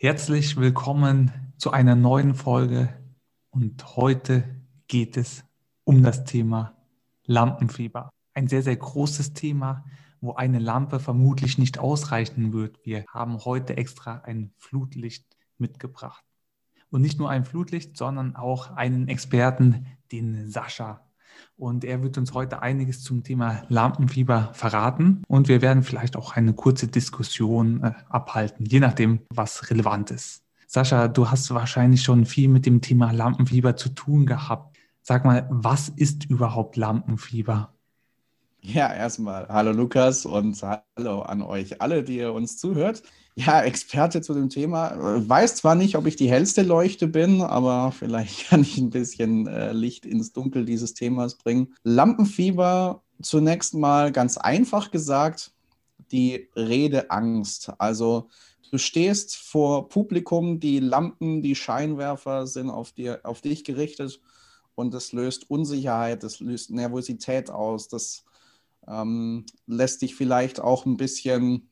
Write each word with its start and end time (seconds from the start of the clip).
Herzlich 0.00 0.56
willkommen 0.56 1.32
zu 1.56 1.72
einer 1.72 1.96
neuen 1.96 2.36
Folge 2.36 2.88
und 3.50 3.96
heute 3.96 4.44
geht 4.86 5.16
es 5.16 5.42
um 5.82 6.04
das 6.04 6.22
Thema 6.22 6.76
Lampenfieber. 7.24 8.12
Ein 8.32 8.46
sehr, 8.46 8.62
sehr 8.62 8.76
großes 8.76 9.32
Thema, 9.32 9.84
wo 10.20 10.34
eine 10.34 10.60
Lampe 10.60 11.00
vermutlich 11.00 11.58
nicht 11.58 11.80
ausreichen 11.80 12.52
wird. 12.52 12.78
Wir 12.84 13.06
haben 13.12 13.44
heute 13.44 13.76
extra 13.76 14.18
ein 14.18 14.52
Flutlicht 14.56 15.36
mitgebracht. 15.58 16.22
Und 16.90 17.00
nicht 17.02 17.18
nur 17.18 17.28
ein 17.28 17.44
Flutlicht, 17.44 17.96
sondern 17.96 18.36
auch 18.36 18.70
einen 18.76 19.08
Experten, 19.08 19.88
den 20.12 20.48
Sascha. 20.48 21.07
Und 21.56 21.84
er 21.84 22.02
wird 22.02 22.18
uns 22.18 22.34
heute 22.34 22.62
einiges 22.62 23.02
zum 23.02 23.24
Thema 23.24 23.62
Lampenfieber 23.68 24.50
verraten. 24.52 25.22
Und 25.28 25.48
wir 25.48 25.62
werden 25.62 25.82
vielleicht 25.82 26.16
auch 26.16 26.36
eine 26.36 26.52
kurze 26.52 26.88
Diskussion 26.88 27.82
äh, 27.82 27.92
abhalten, 28.08 28.66
je 28.66 28.80
nachdem, 28.80 29.20
was 29.30 29.70
relevant 29.70 30.10
ist. 30.10 30.42
Sascha, 30.66 31.08
du 31.08 31.30
hast 31.30 31.50
wahrscheinlich 31.54 32.02
schon 32.02 32.26
viel 32.26 32.48
mit 32.48 32.66
dem 32.66 32.80
Thema 32.80 33.10
Lampenfieber 33.12 33.76
zu 33.76 33.88
tun 33.88 34.26
gehabt. 34.26 34.76
Sag 35.02 35.24
mal, 35.24 35.46
was 35.50 35.88
ist 35.88 36.26
überhaupt 36.26 36.76
Lampenfieber? 36.76 37.72
Ja, 38.60 38.92
erstmal 38.92 39.48
hallo 39.48 39.72
Lukas 39.72 40.26
und 40.26 40.60
hallo 40.62 41.22
an 41.22 41.42
euch 41.42 41.80
alle, 41.80 42.02
die 42.02 42.18
ihr 42.18 42.32
uns 42.32 42.58
zuhört. 42.58 43.02
Ja, 43.38 43.62
Experte 43.62 44.20
zu 44.20 44.34
dem 44.34 44.48
Thema. 44.48 44.96
Weiß 44.98 45.54
zwar 45.54 45.76
nicht, 45.76 45.96
ob 45.96 46.06
ich 46.06 46.16
die 46.16 46.28
hellste 46.28 46.62
Leuchte 46.62 47.06
bin, 47.06 47.40
aber 47.40 47.92
vielleicht 47.92 48.48
kann 48.48 48.62
ich 48.62 48.78
ein 48.78 48.90
bisschen 48.90 49.46
äh, 49.46 49.72
Licht 49.72 50.04
ins 50.04 50.32
Dunkel 50.32 50.64
dieses 50.64 50.92
Themas 50.94 51.36
bringen. 51.36 51.72
Lampenfieber 51.84 53.00
zunächst 53.22 53.74
mal 53.74 54.10
ganz 54.10 54.38
einfach 54.38 54.90
gesagt, 54.90 55.52
die 56.10 56.48
Redeangst. 56.56 57.70
Also 57.78 58.28
du 58.72 58.78
stehst 58.78 59.36
vor 59.36 59.88
Publikum, 59.88 60.58
die 60.58 60.80
Lampen, 60.80 61.40
die 61.40 61.54
Scheinwerfer 61.54 62.48
sind 62.48 62.70
auf, 62.70 62.90
dir, 62.90 63.20
auf 63.22 63.40
dich 63.40 63.62
gerichtet 63.62 64.20
und 64.74 64.92
das 64.92 65.12
löst 65.12 65.48
Unsicherheit, 65.48 66.24
das 66.24 66.40
löst 66.40 66.72
Nervosität 66.72 67.50
aus, 67.50 67.86
das 67.86 68.24
ähm, 68.88 69.46
lässt 69.68 70.02
dich 70.02 70.16
vielleicht 70.16 70.58
auch 70.58 70.86
ein 70.86 70.96
bisschen, 70.96 71.70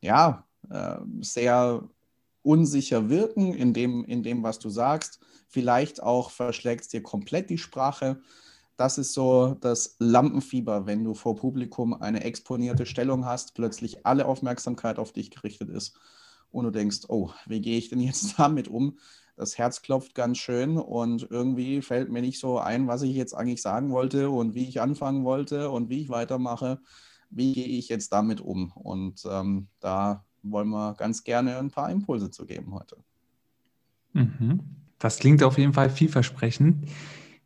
ja, 0.00 0.44
sehr 1.20 1.88
unsicher 2.42 3.08
wirken 3.08 3.54
in 3.54 3.74
dem, 3.74 4.04
in 4.04 4.22
dem, 4.22 4.42
was 4.42 4.58
du 4.58 4.70
sagst. 4.70 5.20
Vielleicht 5.48 6.02
auch 6.02 6.30
verschlägt 6.30 6.92
dir 6.92 7.02
komplett 7.02 7.50
die 7.50 7.58
Sprache. 7.58 8.20
Das 8.76 8.96
ist 8.96 9.12
so 9.12 9.56
das 9.60 9.96
Lampenfieber, 9.98 10.86
wenn 10.86 11.02
du 11.04 11.14
vor 11.14 11.36
Publikum 11.36 11.94
eine 11.94 12.22
exponierte 12.22 12.86
Stellung 12.86 13.24
hast, 13.24 13.54
plötzlich 13.54 14.06
alle 14.06 14.26
Aufmerksamkeit 14.26 14.98
auf 14.98 15.12
dich 15.12 15.30
gerichtet 15.30 15.68
ist 15.68 15.98
und 16.50 16.64
du 16.64 16.70
denkst, 16.70 17.00
oh, 17.08 17.30
wie 17.46 17.60
gehe 17.60 17.78
ich 17.78 17.88
denn 17.88 18.00
jetzt 18.00 18.34
damit 18.38 18.68
um? 18.68 18.98
Das 19.36 19.56
Herz 19.56 19.82
klopft 19.82 20.14
ganz 20.14 20.38
schön 20.38 20.76
und 20.76 21.28
irgendwie 21.30 21.80
fällt 21.80 22.10
mir 22.10 22.22
nicht 22.22 22.40
so 22.40 22.58
ein, 22.58 22.88
was 22.88 23.02
ich 23.02 23.14
jetzt 23.14 23.34
eigentlich 23.34 23.62
sagen 23.62 23.90
wollte 23.90 24.30
und 24.30 24.54
wie 24.54 24.68
ich 24.68 24.80
anfangen 24.80 25.24
wollte 25.24 25.70
und 25.70 25.88
wie 25.90 26.02
ich 26.02 26.08
weitermache. 26.08 26.80
Wie 27.30 27.52
gehe 27.52 27.66
ich 27.66 27.88
jetzt 27.88 28.12
damit 28.12 28.40
um? 28.40 28.72
Und 28.72 29.22
ähm, 29.30 29.68
da 29.80 30.24
wollen 30.42 30.68
wir 30.68 30.94
ganz 30.94 31.24
gerne 31.24 31.58
ein 31.58 31.70
paar 31.70 31.90
Impulse 31.90 32.30
zu 32.30 32.46
geben 32.46 32.74
heute. 32.74 32.96
Mhm. 34.12 34.60
Das 34.98 35.18
klingt 35.18 35.42
auf 35.42 35.58
jeden 35.58 35.72
Fall 35.72 35.90
vielversprechend. 35.90 36.88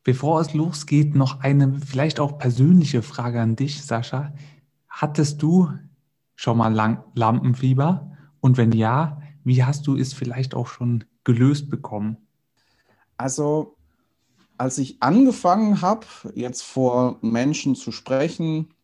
Bevor 0.05 0.41
es 0.41 0.53
losgeht, 0.55 1.15
noch 1.15 1.41
eine 1.41 1.79
vielleicht 1.81 2.19
auch 2.19 2.39
persönliche 2.39 3.03
Frage 3.03 3.41
an 3.41 3.57
dich, 3.57 3.85
Sascha. 3.85 4.33
Hattest 4.89 5.43
du 5.43 5.71
schon 6.35 6.59
mal 6.59 6.73
Lang 6.73 7.05
Lampenfieber? 7.15 8.17
Und 8.41 8.57
wenn 8.57 8.73
ja, 8.73 9.21
wie 9.45 9.63
hast 9.63 9.87
du 9.87 9.97
es 9.97 10.13
vielleicht 10.13 10.55
auch 10.55 10.67
schon 10.67 11.05
gelöst 11.25 11.71
bekommen? 11.71 12.17
Also, 13.17 13.77
als 14.59 14.79
ich 14.79 15.01
angefangen 15.03 15.81
habe, 15.83 16.07
jetzt 16.35 16.63
vor 16.63 17.19
Menschen 17.21 17.77
zu 17.77 17.93
sprechen, 17.93 18.75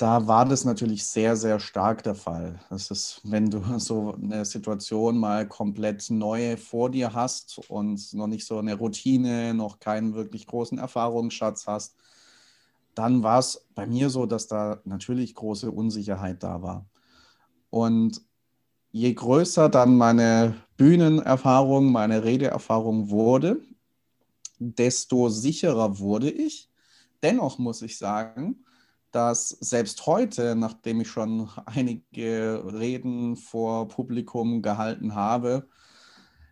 da 0.00 0.26
war 0.26 0.46
das 0.46 0.64
natürlich 0.64 1.04
sehr, 1.04 1.36
sehr 1.36 1.60
stark 1.60 2.02
der 2.02 2.14
Fall. 2.14 2.58
Das 2.70 2.90
ist, 2.90 3.20
wenn 3.22 3.50
du 3.50 3.60
so 3.78 4.14
eine 4.14 4.46
Situation 4.46 5.18
mal 5.18 5.46
komplett 5.46 6.08
neu 6.08 6.56
vor 6.56 6.90
dir 6.90 7.12
hast 7.12 7.60
und 7.68 8.14
noch 8.14 8.26
nicht 8.26 8.46
so 8.46 8.58
eine 8.58 8.74
Routine, 8.74 9.52
noch 9.52 9.78
keinen 9.78 10.14
wirklich 10.14 10.46
großen 10.46 10.78
Erfahrungsschatz 10.78 11.66
hast, 11.66 11.96
dann 12.94 13.22
war 13.22 13.40
es 13.40 13.66
bei 13.74 13.86
mir 13.86 14.08
so, 14.08 14.24
dass 14.24 14.46
da 14.46 14.80
natürlich 14.84 15.34
große 15.34 15.70
Unsicherheit 15.70 16.42
da 16.42 16.62
war. 16.62 16.86
Und 17.68 18.22
je 18.92 19.12
größer 19.12 19.68
dann 19.68 19.98
meine 19.98 20.54
Bühnenerfahrung, 20.78 21.92
meine 21.92 22.24
Redeerfahrung 22.24 23.10
wurde, 23.10 23.60
desto 24.58 25.28
sicherer 25.28 25.98
wurde 25.98 26.30
ich. 26.30 26.70
Dennoch 27.22 27.58
muss 27.58 27.82
ich 27.82 27.98
sagen, 27.98 28.64
dass 29.12 29.48
selbst 29.48 30.06
heute, 30.06 30.54
nachdem 30.54 31.00
ich 31.00 31.08
schon 31.08 31.48
einige 31.66 32.62
Reden 32.72 33.36
vor 33.36 33.88
Publikum 33.88 34.62
gehalten 34.62 35.14
habe, 35.14 35.68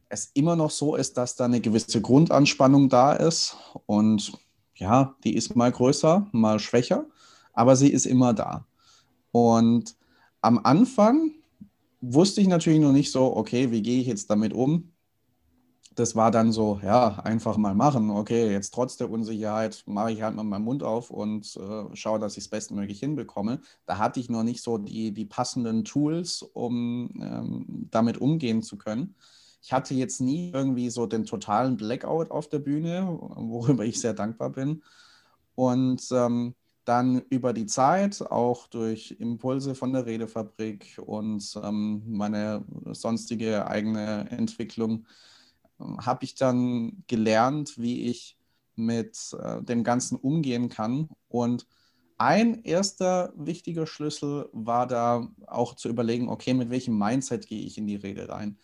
es 0.09 0.31
immer 0.35 0.57
noch 0.57 0.71
so 0.71 0.97
ist, 0.97 1.17
dass 1.17 1.37
da 1.37 1.45
eine 1.45 1.61
gewisse 1.61 2.01
Grundanspannung 2.01 2.89
da 2.89 3.13
ist. 3.13 3.57
Und 3.87 4.33
ja, 4.75 5.15
die 5.25 5.35
ist 5.35 5.55
mal 5.55 5.71
größer, 5.71 6.27
mal 6.33 6.59
schwächer, 6.59 7.07
aber 7.53 7.77
sie 7.77 7.91
ist 7.91 8.07
immer 8.07 8.33
da. 8.33 8.67
Und 9.33 9.97
am 10.41 10.61
Anfang 10.65 11.33
wusste 12.01 12.41
ich 12.41 12.49
natürlich 12.49 12.81
noch 12.81 12.93
nicht 12.93 13.11
so, 13.11 13.37
okay, 13.37 13.71
wie 13.71 13.83
gehe 13.83 14.01
ich 14.01 14.07
jetzt 14.07 14.31
damit 14.31 14.53
um? 14.53 14.93
Das 15.99 16.15
war 16.15 16.31
dann 16.31 16.53
so, 16.53 16.81
ja, 16.83 17.19
einfach 17.25 17.57
mal 17.57 17.75
machen. 17.75 18.11
Okay, 18.11 18.53
jetzt 18.53 18.73
trotz 18.73 18.97
der 18.97 19.11
Unsicherheit 19.11 19.83
mache 19.87 20.13
ich 20.13 20.23
halt 20.23 20.37
mal 20.37 20.45
meinen 20.45 20.65
Mund 20.65 20.85
auf 20.85 21.11
und 21.11 21.57
äh, 21.57 21.97
schaue, 21.97 22.21
dass 22.21 22.37
ich 22.37 22.45
es 22.45 22.49
bestmöglich 22.49 23.01
hinbekomme. 23.01 23.61
Da 23.85 23.99
hatte 23.99 24.21
ich 24.21 24.31
noch 24.31 24.45
nicht 24.45 24.63
so 24.63 24.79
die, 24.79 25.13
die 25.13 25.25
passenden 25.25 25.85
Tools, 25.85 26.43
um 26.43 27.11
ähm, 27.21 27.89
damit 27.91 28.19
umgehen 28.19 28.63
zu 28.63 28.79
können. 28.79 29.17
Ich 29.61 29.73
hatte 29.73 29.95
jetzt 29.95 30.21
nie 30.21 30.53
irgendwie 30.53 30.89
so 30.91 31.07
den 31.07 31.25
totalen 31.25 31.77
Blackout 31.77 32.31
auf 32.31 32.49
der 32.49 32.61
Bühne, 32.61 33.07
worüber 33.37 33.85
ich 33.85 34.01
sehr 34.01 34.15
dankbar 34.15 34.51
bin. 34.51 34.85
Und 35.57 36.07
ähm, 36.13 36.55
dann 36.85 37.23
über 37.29 37.53
die 37.53 37.67
Zeit, 37.67 38.23
auch 38.23 38.69
durch 38.69 39.17
Impulse 39.19 39.75
von 39.75 39.93
der 39.93 40.07
Redefabrik 40.07 41.01
und 41.05 41.61
ähm, 41.63 42.03
meine 42.07 42.65
sonstige 42.93 43.67
eigene 43.67 44.31
Entwicklung, 44.31 45.05
habe 45.79 46.25
ich 46.25 46.35
dann 46.35 47.05
gelernt, 47.07 47.79
wie 47.79 48.07
ich 48.09 48.37
mit 48.77 49.37
äh, 49.41 49.63
dem 49.63 49.85
Ganzen 49.85 50.17
umgehen 50.17 50.69
kann. 50.69 51.09
Und 51.29 51.67
ein 52.17 52.65
erster 52.65 53.33
wichtiger 53.37 53.87
Schlüssel 53.87 54.49
war 54.53 54.87
da 54.87 55.29
auch 55.47 55.75
zu 55.75 55.89
überlegen, 55.89 56.29
okay, 56.29 56.55
mit 56.55 56.71
welchem 56.71 56.99
Mindset 56.99 57.47
gehe 57.47 57.63
ich 57.63 57.79
in 57.79 57.87
die 57.87 57.97
Rede 57.97 58.29
rein? 58.29 58.59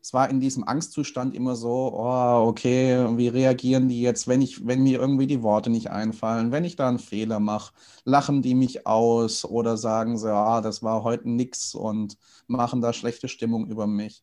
Es 0.00 0.12
war 0.12 0.28
in 0.28 0.38
diesem 0.38 0.64
Angstzustand 0.64 1.34
immer 1.34 1.56
so, 1.56 1.90
oh, 1.94 2.46
okay, 2.46 3.16
wie 3.16 3.28
reagieren 3.28 3.88
die 3.88 4.02
jetzt, 4.02 4.28
wenn 4.28 4.42
ich, 4.42 4.66
wenn 4.66 4.82
mir 4.82 5.00
irgendwie 5.00 5.26
die 5.26 5.42
Worte 5.42 5.70
nicht 5.70 5.90
einfallen, 5.90 6.52
wenn 6.52 6.64
ich 6.64 6.76
da 6.76 6.88
einen 6.88 6.98
Fehler 6.98 7.40
mache, 7.40 7.72
lachen 8.04 8.42
die 8.42 8.54
mich 8.54 8.86
aus 8.86 9.46
oder 9.46 9.78
sagen 9.78 10.18
sie, 10.18 10.30
ah, 10.30 10.60
das 10.60 10.82
war 10.82 11.04
heute 11.04 11.30
nix 11.30 11.74
und 11.74 12.18
machen 12.46 12.82
da 12.82 12.92
schlechte 12.92 13.28
Stimmung 13.28 13.66
über 13.66 13.86
mich. 13.86 14.22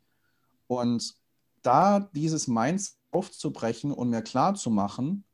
Und 0.67 1.15
da 1.61 1.99
dieses 1.99 2.47
Mindset 2.47 2.97
aufzubrechen 3.11 3.91
und 3.91 4.09
mir 4.09 4.21
klar 4.21 4.55
zu 4.55 4.69
machen, 4.69 5.25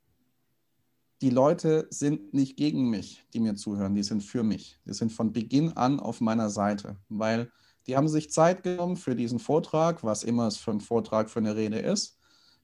die 1.22 1.30
Leute 1.30 1.88
sind 1.90 2.34
nicht 2.34 2.58
gegen 2.58 2.90
mich, 2.90 3.26
die 3.34 3.40
mir 3.40 3.56
zuhören, 3.56 3.96
die 3.96 4.04
sind 4.04 4.22
für 4.22 4.44
mich. 4.44 4.80
Die 4.86 4.94
sind 4.94 5.12
von 5.12 5.34
Beginn 5.34 5.74
an 5.74 6.00
auf 6.00 6.22
meiner 6.22 6.50
Seite, 6.50 6.98
weil 7.10 7.52
die 7.88 7.96
haben 7.96 8.08
sich 8.08 8.32
Zeit 8.32 8.64
genommen 8.64 8.98
für 8.98 9.16
diesen 9.16 9.40
Vortrag, 9.40 10.04
was 10.04 10.24
immer 10.24 10.48
es 10.48 10.58
für 10.58 10.72
ein 10.72 10.82
Vortrag, 10.82 11.30
für 11.30 11.40
eine 11.40 11.56
Rede 11.56 11.80
ist. 11.80 12.20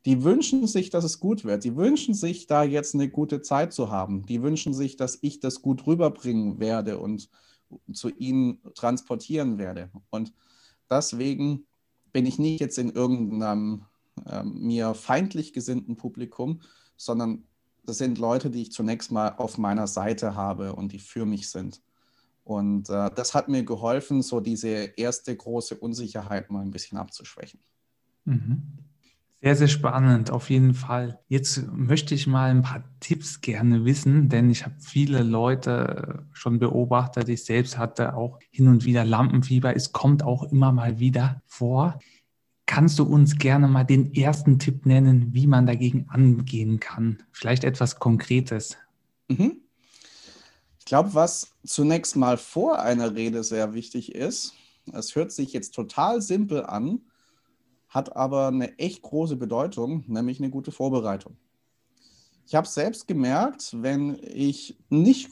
Die 0.06 0.24
wünschen 0.24 0.68
sich, 0.68 0.90
dass 0.90 1.06
es 1.06 1.20
gut 1.20 1.46
wird. 1.46 1.64
Die 1.64 1.78
wünschen 1.78 2.14
sich, 2.14 2.46
da 2.46 2.64
jetzt 2.64 2.94
eine 2.94 3.10
gute 3.10 3.42
Zeit 3.42 3.72
zu 3.72 3.90
haben. 3.90 4.26
Die 4.26 4.44
wünschen 4.44 4.74
sich, 4.74 4.98
dass 4.98 5.18
ich 5.22 5.40
das 5.40 5.62
gut 5.62 5.88
rüberbringen 5.88 6.60
werde 6.60 7.00
und 7.00 7.30
zu 7.92 8.10
ihnen 8.10 8.62
transportieren 8.76 9.58
werde. 9.58 9.90
Und 10.10 10.34
deswegen 10.90 11.66
bin 12.13 12.25
ich 12.25 12.39
nicht 12.39 12.62
jetzt 12.62 12.77
in 12.77 12.92
irgendeinem 12.92 13.86
äh, 14.25 14.44
mir 14.44 14.94
feindlich 14.94 15.51
gesinnten 15.51 15.98
Publikum, 15.98 16.62
sondern 16.95 17.44
das 17.86 17.98
sind 17.98 18.18
Leute, 18.18 18.50
die 18.50 18.62
ich 18.62 18.71
zunächst 18.71 19.12
mal 19.12 19.30
auf 19.38 19.57
meiner 19.57 19.88
Seite 19.88 20.36
habe 20.36 20.74
und 20.74 20.94
die 20.94 21.00
für 21.00 21.25
mich 21.25 21.50
sind. 21.50 21.81
Und 22.45 22.89
äh, 22.89 23.10
das 23.15 23.33
hat 23.33 23.50
mir 23.50 23.63
geholfen, 23.63 24.21
so 24.21 24.39
diese 24.39 24.68
erste 24.68 25.36
große 25.36 25.75
Unsicherheit 25.75 26.50
mal 26.50 26.62
ein 26.62 26.71
bisschen 26.71 26.98
abzuschwächen. 26.98 27.60
Mhm. 28.25 28.80
Sehr, 29.44 29.57
sehr 29.57 29.68
spannend, 29.68 30.31
auf 30.31 30.50
jeden 30.50 30.74
Fall. 30.74 31.19
Jetzt 31.28 31.68
möchte 31.69 32.16
ich 32.16 32.28
mal 32.28 32.50
ein 32.50 32.62
paar 32.62 32.86
Tipps 33.01 33.42
gerne 33.42 33.84
wissen, 33.84 34.30
denn 34.30 34.50
ich 34.50 34.63
habe 34.63 34.75
viele 34.80 35.22
Leute 35.22 36.25
schon 36.31 36.60
beobachtet. 36.60 37.28
Ich 37.28 37.44
selbst 37.44 37.78
hatte 37.78 38.16
auch 38.16 38.40
hin 38.51 38.69
und 38.69 38.86
wieder 38.86 39.04
Lampenfieber. 39.04 39.75
Es 39.75 39.92
kommt 39.92 40.24
auch 40.24 40.44
immer 40.44 40.72
mal 40.72 41.00
wieder 41.00 41.42
vor. 41.45 42.00
kannst 42.66 43.00
du 43.00 43.04
uns 43.04 43.38
gerne 43.38 43.68
mal 43.68 43.84
den 43.84 44.13
ersten 44.13 44.60
Tipp 44.60 44.86
nennen, 44.86 45.34
wie 45.34 45.46
man 45.46 45.66
dagegen 45.66 46.06
angehen 46.07 46.80
kann? 46.80 47.22
Vielleicht 47.34 47.66
etwas 47.66 48.00
Konkretes. 48.00 48.78
Mhm. 49.28 49.57
Ich 50.80 50.86
glaube, 50.86 51.13
was 51.13 51.51
zunächst 51.66 52.16
mal 52.16 52.38
vor 52.38 52.81
einer 52.81 53.13
Rede 53.13 53.44
sehr 53.44 53.74
wichtig 53.74 54.16
ist, 54.16 54.54
es 54.94 55.16
hört 55.16 55.34
sich 55.34 55.51
jetzt 55.51 55.75
total 55.75 56.22
simpel 56.22 56.66
an, 56.66 57.01
hat 57.94 58.16
aber 58.16 58.48
eine 58.48 58.78
echt 58.80 59.04
große 59.04 59.36
Bedeutung, 59.36 60.04
nämlich 60.07 60.40
eine 60.40 60.50
gute 60.50 60.72
Vorbereitung. 60.72 61.38
Ich 62.45 62.56
habe 62.56 62.68
selbst 62.68 63.07
gemerkt, 63.07 63.69
wenn 63.81 64.19
ich 64.22 64.78
nicht 64.90 65.30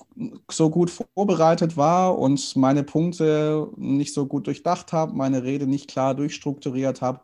so 0.49 0.69
gut 0.69 0.89
vorbereitet 0.89 1.75
war 1.75 2.17
und 2.17 2.55
meine 2.55 2.83
Punkte 2.83 3.67
nicht 3.75 4.13
so 4.13 4.27
gut 4.27 4.47
durchdacht 4.47 4.93
habe, 4.93 5.13
meine 5.13 5.43
Rede 5.43 5.67
nicht 5.67 5.89
klar 5.89 6.15
durchstrukturiert 6.15 7.01
habe, 7.01 7.21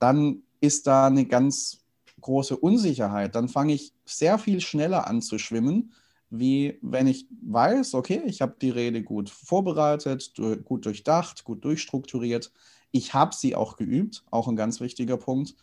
dann 0.00 0.42
ist 0.60 0.86
da 0.86 1.06
eine 1.06 1.26
ganz 1.26 1.84
große 2.20 2.56
Unsicherheit. 2.56 3.34
Dann 3.34 3.48
fange 3.48 3.74
ich 3.74 3.92
sehr 4.04 4.38
viel 4.38 4.60
schneller 4.60 5.06
an 5.06 5.22
zu 5.22 5.38
schwimmen, 5.38 5.92
wie 6.30 6.78
wenn 6.82 7.06
ich 7.06 7.26
weiß, 7.42 7.94
okay, 7.94 8.22
ich 8.26 8.42
habe 8.42 8.56
die 8.60 8.70
Rede 8.70 9.02
gut 9.02 9.30
vorbereitet, 9.30 10.32
gut 10.64 10.86
durchdacht, 10.86 11.44
gut 11.44 11.64
durchstrukturiert. 11.64 12.50
Ich 12.94 13.12
habe 13.12 13.34
sie 13.34 13.56
auch 13.56 13.76
geübt, 13.76 14.24
auch 14.30 14.48
ein 14.48 14.56
ganz 14.56 14.80
wichtiger 14.80 15.16
Punkt 15.16 15.54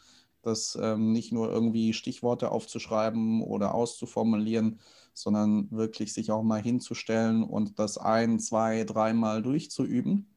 das 0.42 0.78
ähm, 0.81 1.12
nicht 1.12 1.31
nur 1.31 1.50
irgendwie 1.50 1.94
Stichworte 1.94 2.51
aufzuschreiben 2.51 3.42
oder 3.42 3.74
auszuformulieren, 3.74 4.80
sondern 5.13 5.69
wirklich 5.72 6.13
sich 6.13 6.31
auch 6.31 6.44
mal 6.44 6.62
hinzustellen 6.62 7.44
und 7.44 7.80
das 7.80 7.98
ein, 7.98 8.39
zwei, 8.39 8.83
dreimal 8.83 9.42
durchzuüben. 9.42 10.28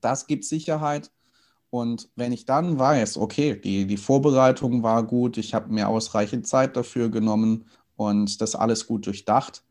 Das 0.00 0.26
gibt 0.26 0.44
Sicherheit. 0.44 1.10
Und 1.70 2.08
wenn 2.16 2.32
ich 2.32 2.46
dann 2.46 2.78
weiß, 2.78 3.18
okay, 3.18 3.60
die, 3.60 3.86
die 3.86 3.98
Vorbereitung 3.98 4.82
war 4.82 5.06
gut, 5.06 5.36
ich 5.36 5.52
habe 5.54 5.72
mir 5.72 5.88
ausreichend 5.88 6.46
Zeit 6.46 6.76
dafür 6.76 7.10
genommen 7.10 7.66
und 7.96 8.40
das 8.40 8.54
alles 8.54 8.86
gut 8.86 9.06
durchdacht, 9.06 9.62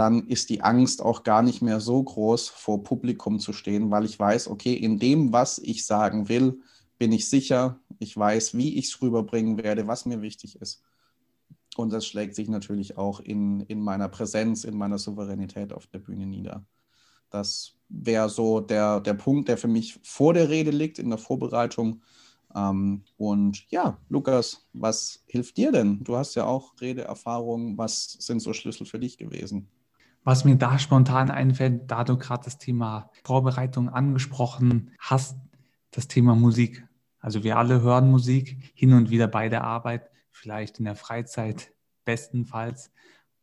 dann 0.00 0.26
ist 0.28 0.48
die 0.48 0.62
Angst 0.62 1.02
auch 1.02 1.24
gar 1.24 1.42
nicht 1.42 1.60
mehr 1.60 1.78
so 1.78 2.02
groß, 2.02 2.48
vor 2.48 2.82
Publikum 2.82 3.38
zu 3.38 3.52
stehen, 3.52 3.90
weil 3.90 4.06
ich 4.06 4.18
weiß, 4.18 4.48
okay, 4.48 4.72
in 4.72 4.98
dem, 4.98 5.30
was 5.30 5.58
ich 5.58 5.84
sagen 5.84 6.30
will, 6.30 6.58
bin 6.96 7.12
ich 7.12 7.28
sicher, 7.28 7.78
ich 7.98 8.16
weiß, 8.16 8.56
wie 8.56 8.78
ich 8.78 8.86
es 8.86 9.02
rüberbringen 9.02 9.62
werde, 9.62 9.86
was 9.86 10.06
mir 10.06 10.22
wichtig 10.22 10.56
ist. 10.56 10.82
Und 11.76 11.92
das 11.92 12.06
schlägt 12.06 12.34
sich 12.34 12.48
natürlich 12.48 12.96
auch 12.96 13.20
in, 13.20 13.60
in 13.60 13.82
meiner 13.82 14.08
Präsenz, 14.08 14.64
in 14.64 14.74
meiner 14.74 14.96
Souveränität 14.96 15.74
auf 15.74 15.86
der 15.86 15.98
Bühne 15.98 16.26
nieder. 16.26 16.64
Das 17.28 17.74
wäre 17.90 18.30
so 18.30 18.60
der, 18.60 19.00
der 19.00 19.14
Punkt, 19.14 19.50
der 19.50 19.58
für 19.58 19.68
mich 19.68 20.00
vor 20.02 20.32
der 20.32 20.48
Rede 20.48 20.70
liegt, 20.70 20.98
in 20.98 21.10
der 21.10 21.18
Vorbereitung. 21.18 22.00
Ähm, 22.54 23.02
und 23.18 23.70
ja, 23.70 23.98
Lukas, 24.08 24.66
was 24.72 25.22
hilft 25.26 25.58
dir 25.58 25.72
denn? 25.72 26.02
Du 26.04 26.16
hast 26.16 26.36
ja 26.36 26.46
auch 26.46 26.80
Redeerfahrung. 26.80 27.76
Was 27.76 28.16
sind 28.18 28.40
so 28.40 28.54
Schlüssel 28.54 28.86
für 28.86 28.98
dich 28.98 29.18
gewesen? 29.18 29.68
Was 30.22 30.44
mir 30.44 30.56
da 30.56 30.78
spontan 30.78 31.30
einfällt, 31.30 31.90
da 31.90 32.04
du 32.04 32.18
gerade 32.18 32.44
das 32.44 32.58
Thema 32.58 33.10
Vorbereitung 33.24 33.88
angesprochen 33.88 34.92
hast, 34.98 35.38
das 35.90 36.08
Thema 36.08 36.34
Musik. 36.34 36.86
Also 37.20 37.42
wir 37.42 37.56
alle 37.56 37.80
hören 37.80 38.10
Musik 38.10 38.72
hin 38.74 38.92
und 38.92 39.10
wieder 39.10 39.28
bei 39.28 39.48
der 39.48 39.64
Arbeit, 39.64 40.10
vielleicht 40.30 40.78
in 40.78 40.84
der 40.84 40.94
Freizeit 40.94 41.72
bestenfalls. 42.04 42.92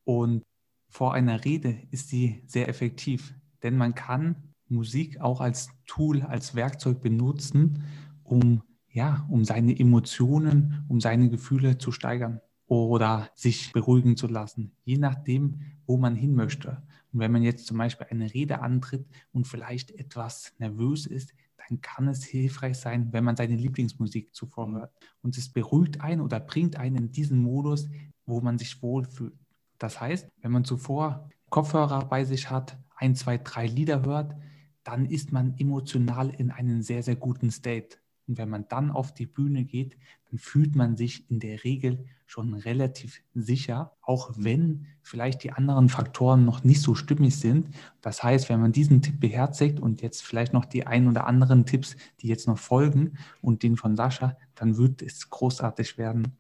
Und 0.04 0.44
vor 0.88 1.14
einer 1.14 1.44
Rede 1.46 1.82
ist 1.92 2.10
sie 2.10 2.44
sehr 2.48 2.70
effektiv, 2.70 3.34
denn 3.64 3.76
man 3.76 3.96
kann 3.96 4.54
Musik 4.68 5.20
auch 5.20 5.42
als 5.42 5.70
Tool, 5.88 6.22
als 6.22 6.56
Werkzeug 6.56 7.02
benutzen, 7.02 7.84
um 8.24 8.62
ja, 8.90 9.28
um 9.30 9.46
seine 9.46 9.78
Emotionen, 9.78 10.86
um 10.88 11.00
seine 11.00 11.30
Gefühle 11.30 11.78
zu 11.78 11.92
steigern 11.92 12.42
oder 12.68 13.30
sich 13.34 13.72
beruhigen 13.72 14.18
zu 14.18 14.28
lassen, 14.28 14.72
je 14.84 14.98
nachdem, 14.98 15.62
wo 15.86 15.98
man 15.98 16.16
hin 16.16 16.36
möchte. 16.36 16.84
Und 17.14 17.20
wenn 17.20 17.32
man 17.32 17.42
jetzt 17.42 17.66
zum 17.66 17.78
Beispiel 17.78 18.08
eine 18.10 18.34
Rede 18.34 18.60
antritt 18.60 19.06
und 19.32 19.48
vielleicht 19.48 19.92
etwas 19.92 20.54
nervös 20.60 21.06
ist, 21.06 21.34
dann 21.58 21.82
kann 21.82 22.08
es 22.08 22.24
hilfreich 22.24 22.78
sein, 22.78 23.12
wenn 23.12 23.24
man 23.24 23.36
seine 23.36 23.56
Lieblingsmusik 23.56 24.34
zuvor 24.34 24.72
hört. 24.72 24.94
Und 25.22 25.38
es 25.38 25.50
beruhigt 25.50 26.02
einen 26.02 26.22
oder 26.22 26.40
bringt 26.40 26.78
einen 26.78 26.96
in 26.96 27.12
diesen 27.12 27.42
Modus, 27.42 27.90
wo 28.26 28.42
man 28.42 28.58
sich 28.58 28.82
wohlfühlt. 28.82 29.34
Das 29.78 30.00
heißt, 30.00 30.28
wenn 30.42 30.52
man 30.52 30.66
zuvor 30.66 31.30
Kopfhörer 31.50 32.06
bei 32.06 32.26
sich 32.26 32.50
hat, 32.50 32.78
ein, 32.96 33.16
zwei, 33.16 33.38
drei 33.38 33.68
Lieder 33.68 34.04
hört, 34.04 34.36
dann 34.84 35.06
ist 35.06 35.32
man 35.32 35.56
emotional 35.58 36.30
in 36.30 36.52
einem 36.52 36.82
sehr, 36.82 37.04
sehr 37.04 37.16
guten 37.16 37.52
State. 37.52 37.98
Und 38.28 38.38
wenn 38.38 38.50
man 38.50 38.68
dann 38.68 38.92
auf 38.92 39.14
die 39.14 39.26
Bühne 39.26 39.64
geht, 39.64 39.98
dann 40.30 40.38
fühlt 40.38 40.76
man 40.76 40.98
sich 40.98 41.30
in 41.32 41.40
der 41.40 41.64
Regel 41.64 42.06
schon 42.26 42.54
relativ 42.54 43.22
sicher, 43.34 43.94
auch 44.02 44.32
wenn 44.36 44.86
vielleicht 45.02 45.44
die 45.44 45.54
anderen 45.54 45.88
Faktoren 45.88 46.44
noch 46.44 46.64
nicht 46.66 46.82
so 46.82 46.94
stimmig 46.94 47.38
sind. 47.38 47.70
Das 48.02 48.22
heißt, 48.22 48.50
wenn 48.50 48.60
man 48.60 48.74
diesen 48.74 49.02
Tipp 49.02 49.22
beherzigt 49.22 49.80
und 49.80 50.02
jetzt 50.02 50.24
vielleicht 50.24 50.52
noch 50.52 50.66
die 50.66 50.86
ein 50.86 51.08
oder 51.08 51.26
anderen 51.26 51.66
Tipps, 51.66 51.96
die 52.20 52.28
jetzt 52.28 52.48
noch 52.48 52.58
folgen 52.58 53.18
und 53.42 53.64
den 53.64 53.78
von 53.78 53.96
Sascha, 53.96 54.36
dann 54.56 54.78
wird 54.78 55.02
es 55.02 55.30
großartig 55.30 55.98
werden. 55.98 56.34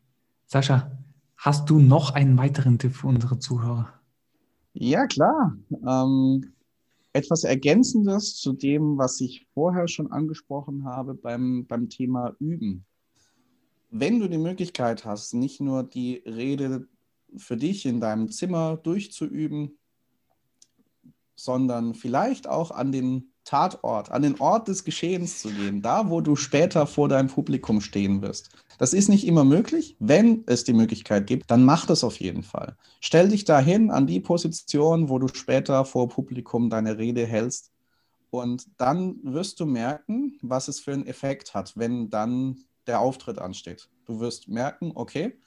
Sascha, 0.45 0.92
hast 1.38 1.69
du 1.69 1.80
noch 1.80 2.13
einen 2.13 2.38
weiteren 2.38 2.80
Tipp 2.80 2.94
für 2.94 3.07
unsere 3.07 3.40
Zuhörer? 3.40 3.94
Ja, 4.74 5.07
klar. 5.07 5.56
Ähm, 5.72 6.51
etwas 7.18 7.44
Ergänzendes 7.44 8.36
zu 8.36 8.54
dem, 8.54 9.00
was 9.00 9.19
ich 9.22 9.48
vorher 9.56 9.88
schon 9.88 10.12
angesprochen 10.12 10.86
habe 10.86 11.16
beim, 11.16 11.66
beim 11.66 11.90
Thema 11.90 12.36
Üben. 12.40 12.86
Wenn 13.90 14.19
du 14.19 14.28
die 14.28 14.38
Möglichkeit 14.38 15.04
hast, 15.04 15.34
nicht 15.34 15.60
nur 15.60 15.84
die 15.84 16.18
Rede 16.28 16.88
für 17.36 17.58
dich 17.58 17.88
in 17.88 18.00
deinem 18.00 18.30
Zimmer 18.30 18.78
durchzuüben, 18.78 19.80
sondern 21.36 21.96
vielleicht 21.96 22.48
auch 22.48 22.69
an 22.69 22.92
den 22.92 23.34
Tatort, 23.48 24.12
an 24.12 24.24
den 24.24 24.40
Ort 24.42 24.68
des 24.68 24.84
Geschehens 24.84 25.42
zu 25.42 25.50
gehen, 25.50 25.82
da 25.82 26.10
wo 26.10 26.20
du 26.20 26.36
später 26.36 26.86
vor 26.86 27.08
deinem 27.08 27.30
Publikum 27.30 27.80
stehen 27.80 28.22
wirst. 28.22 28.50
Das 28.78 28.94
ist 28.94 29.08
nicht 29.08 29.26
immer 29.26 29.46
möglich. 29.46 29.96
Wenn 30.00 30.44
es 30.48 30.66
die 30.66 30.74
Möglichkeit 30.74 31.26
gibt, 31.28 31.50
dann 31.50 31.64
mach 31.64 31.86
das 31.86 32.04
auf 32.04 32.20
jeden 32.20 32.44
Fall. 32.44 32.76
Stell 33.00 33.30
dich 33.30 33.46
dahin 33.46 33.90
an 33.90 34.06
die 34.06 34.20
Position, 34.20 35.08
wo 35.08 35.18
du 35.18 35.30
später 35.30 35.86
vor 35.86 36.10
Publikum 36.10 36.70
deine 36.70 36.98
Rede 36.98 37.26
hältst. 37.26 37.72
Und 38.30 38.68
dann 38.78 39.16
wirst 39.24 39.62
du 39.62 39.66
merken, 39.66 40.38
was 40.42 40.68
es 40.68 40.82
für 40.82 40.92
einen 40.92 41.08
Effekt 41.08 41.54
hat, 41.54 41.78
wenn 41.78 42.10
dann 42.10 42.57
der 42.86 43.00
Auftritt 43.00 43.40
ansteht. 43.40 43.90
Du 44.06 44.19
wirst 44.19 44.50
merken, 44.50 44.92
okay, 44.94 45.40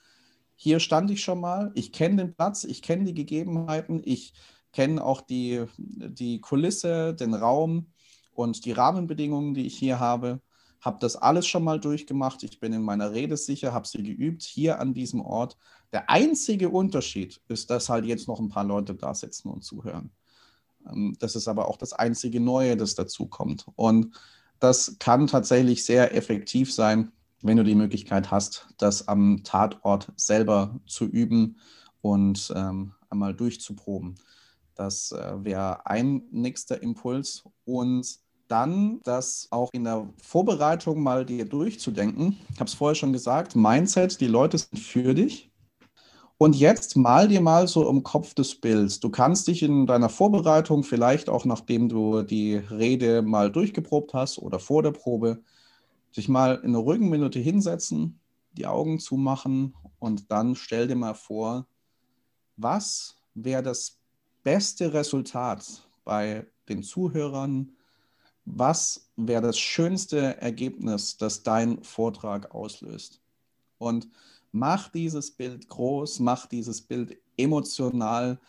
hier 0.56 0.80
stand 0.80 1.10
ich 1.10 1.22
schon 1.22 1.40
mal, 1.40 1.70
ich 1.74 1.92
kenne 1.92 2.16
den 2.16 2.34
Platz, 2.34 2.64
ich 2.64 2.80
kenne 2.80 3.04
die 3.04 3.14
Gegebenheiten, 3.14 4.00
ich 4.04 4.32
kenne 4.72 5.04
auch 5.04 5.20
die, 5.20 5.64
die 5.78 6.40
Kulisse, 6.40 7.14
den 7.14 7.34
Raum 7.34 7.86
und 8.40 8.64
die 8.64 8.72
Rahmenbedingungen, 8.72 9.54
die 9.54 9.66
ich 9.66 9.76
hier 9.76 10.00
habe. 10.00 10.40
Habe 10.80 10.98
das 11.00 11.14
alles 11.14 11.46
schon 11.46 11.62
mal 11.62 11.78
durchgemacht. 11.78 12.42
Ich 12.42 12.58
bin 12.58 12.72
in 12.72 12.82
meiner 12.82 13.12
Rede 13.12 13.36
sicher, 13.36 13.74
habe 13.74 13.86
sie 13.86 14.02
geübt 14.02 14.42
hier 14.42 14.80
an 14.80 14.94
diesem 14.94 15.20
Ort. 15.20 15.58
Der 15.92 16.08
einzige 16.08 16.70
Unterschied 16.70 17.40
ist, 17.48 17.68
dass 17.68 17.90
halt 17.90 18.06
jetzt 18.06 18.28
noch 18.28 18.40
ein 18.40 18.48
paar 18.48 18.64
Leute 18.64 18.94
da 18.94 19.14
sitzen 19.14 19.48
und 19.48 19.62
zuhören. 19.62 20.10
Ähm, 20.90 21.16
das 21.18 21.36
ist 21.36 21.48
aber 21.48 21.68
auch 21.68 21.76
das 21.76 21.92
einzige 21.92 22.40
Neue, 22.40 22.76
das 22.78 22.94
dazu 22.94 23.26
kommt. 23.26 23.66
Und 23.76 24.16
das 24.58 24.96
kann 24.98 25.26
tatsächlich 25.26 25.84
sehr 25.84 26.14
effektiv 26.14 26.72
sein, 26.72 27.12
wenn 27.42 27.58
du 27.58 27.64
die 27.64 27.74
Möglichkeit 27.74 28.30
hast, 28.30 28.68
das 28.78 29.06
am 29.06 29.42
Tatort 29.44 30.12
selber 30.16 30.80
zu 30.86 31.04
üben 31.04 31.56
und 32.00 32.52
ähm, 32.56 32.92
einmal 33.10 33.34
durchzuproben. 33.34 34.16
Das 34.74 35.12
äh, 35.12 35.44
wäre 35.44 35.86
ein 35.86 36.22
nächster 36.30 36.82
Impuls. 36.82 37.44
Und 37.66 38.18
dann 38.50 39.00
das 39.04 39.48
auch 39.50 39.70
in 39.72 39.84
der 39.84 40.08
Vorbereitung 40.22 41.02
mal 41.02 41.24
dir 41.24 41.44
durchzudenken. 41.44 42.36
Ich 42.52 42.60
habe 42.60 42.68
es 42.68 42.74
vorher 42.74 42.94
schon 42.94 43.12
gesagt, 43.12 43.54
Mindset, 43.54 44.20
die 44.20 44.26
Leute 44.26 44.58
sind 44.58 44.78
für 44.78 45.14
dich. 45.14 45.50
Und 46.36 46.56
jetzt 46.56 46.96
mal 46.96 47.28
dir 47.28 47.42
mal 47.42 47.68
so 47.68 47.88
im 47.88 48.02
Kopf 48.02 48.32
des 48.34 48.54
Bilds. 48.54 48.98
Du 48.98 49.10
kannst 49.10 49.46
dich 49.46 49.62
in 49.62 49.86
deiner 49.86 50.08
Vorbereitung, 50.08 50.84
vielleicht 50.84 51.28
auch 51.28 51.44
nachdem 51.44 51.88
du 51.88 52.22
die 52.22 52.56
Rede 52.56 53.20
mal 53.20 53.52
durchgeprobt 53.52 54.14
hast 54.14 54.38
oder 54.38 54.58
vor 54.58 54.82
der 54.82 54.92
Probe, 54.92 55.42
dich 56.16 56.28
mal 56.28 56.54
in 56.56 56.70
einer 56.70 56.78
ruhigen 56.78 57.10
Minute 57.10 57.38
hinsetzen, 57.38 58.18
die 58.52 58.66
Augen 58.66 58.98
zumachen 58.98 59.74
und 59.98 60.30
dann 60.32 60.56
stell 60.56 60.88
dir 60.88 60.96
mal 60.96 61.14
vor, 61.14 61.66
was 62.56 63.16
wäre 63.34 63.62
das 63.62 63.98
beste 64.42 64.92
Resultat 64.92 65.88
bei 66.04 66.46
den 66.68 66.82
Zuhörern? 66.82 67.76
Was 68.56 69.08
wäre 69.16 69.42
das 69.42 69.58
schönste 69.58 70.40
Ergebnis, 70.40 71.16
das 71.16 71.42
dein 71.42 71.82
Vortrag 71.82 72.54
auslöst? 72.54 73.20
Und 73.78 74.08
mach 74.52 74.88
dieses 74.88 75.30
Bild 75.30 75.68
groß, 75.68 76.20
mach 76.20 76.46
dieses 76.46 76.80
Bild 76.80 77.16
emotional 77.36 78.40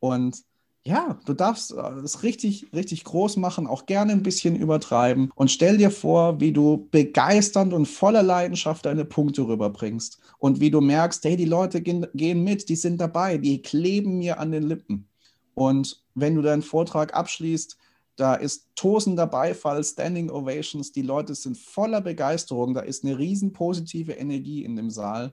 und 0.00 0.44
ja, 0.82 1.18
du 1.26 1.34
darfst 1.34 1.72
äh, 1.72 1.90
es 2.02 2.22
richtig, 2.22 2.70
richtig 2.74 3.04
groß 3.04 3.36
machen, 3.36 3.66
auch 3.66 3.84
gerne 3.84 4.12
ein 4.12 4.22
bisschen 4.22 4.56
übertreiben 4.56 5.30
und 5.34 5.50
stell 5.50 5.76
dir 5.76 5.90
vor, 5.90 6.40
wie 6.40 6.52
du 6.52 6.88
begeisternd 6.90 7.74
und 7.74 7.86
voller 7.86 8.22
Leidenschaft 8.22 8.86
deine 8.86 9.04
Punkte 9.04 9.46
rüberbringst 9.46 10.18
und 10.38 10.60
wie 10.60 10.70
du 10.70 10.80
merkst, 10.80 11.22
hey, 11.24 11.36
die 11.36 11.44
Leute 11.44 11.82
gehen, 11.82 12.06
gehen 12.14 12.42
mit, 12.44 12.68
die 12.70 12.76
sind 12.76 12.98
dabei, 12.98 13.36
die 13.36 13.60
kleben 13.60 14.18
mir 14.18 14.40
an 14.40 14.52
den 14.52 14.62
Lippen. 14.62 15.06
Und 15.54 16.02
wenn 16.14 16.34
du 16.34 16.40
deinen 16.40 16.62
Vortrag 16.62 17.14
abschließt, 17.14 17.76
da 18.20 18.34
ist 18.34 18.68
tosender 18.76 19.26
Beifall, 19.26 19.82
Standing 19.82 20.30
Ovations, 20.30 20.92
die 20.92 21.02
Leute 21.02 21.34
sind 21.34 21.56
voller 21.56 22.02
Begeisterung, 22.02 22.74
da 22.74 22.80
ist 22.80 23.02
eine 23.02 23.18
riesen 23.18 23.52
positive 23.52 24.12
Energie 24.12 24.64
in 24.64 24.76
dem 24.76 24.90
Saal. 24.90 25.32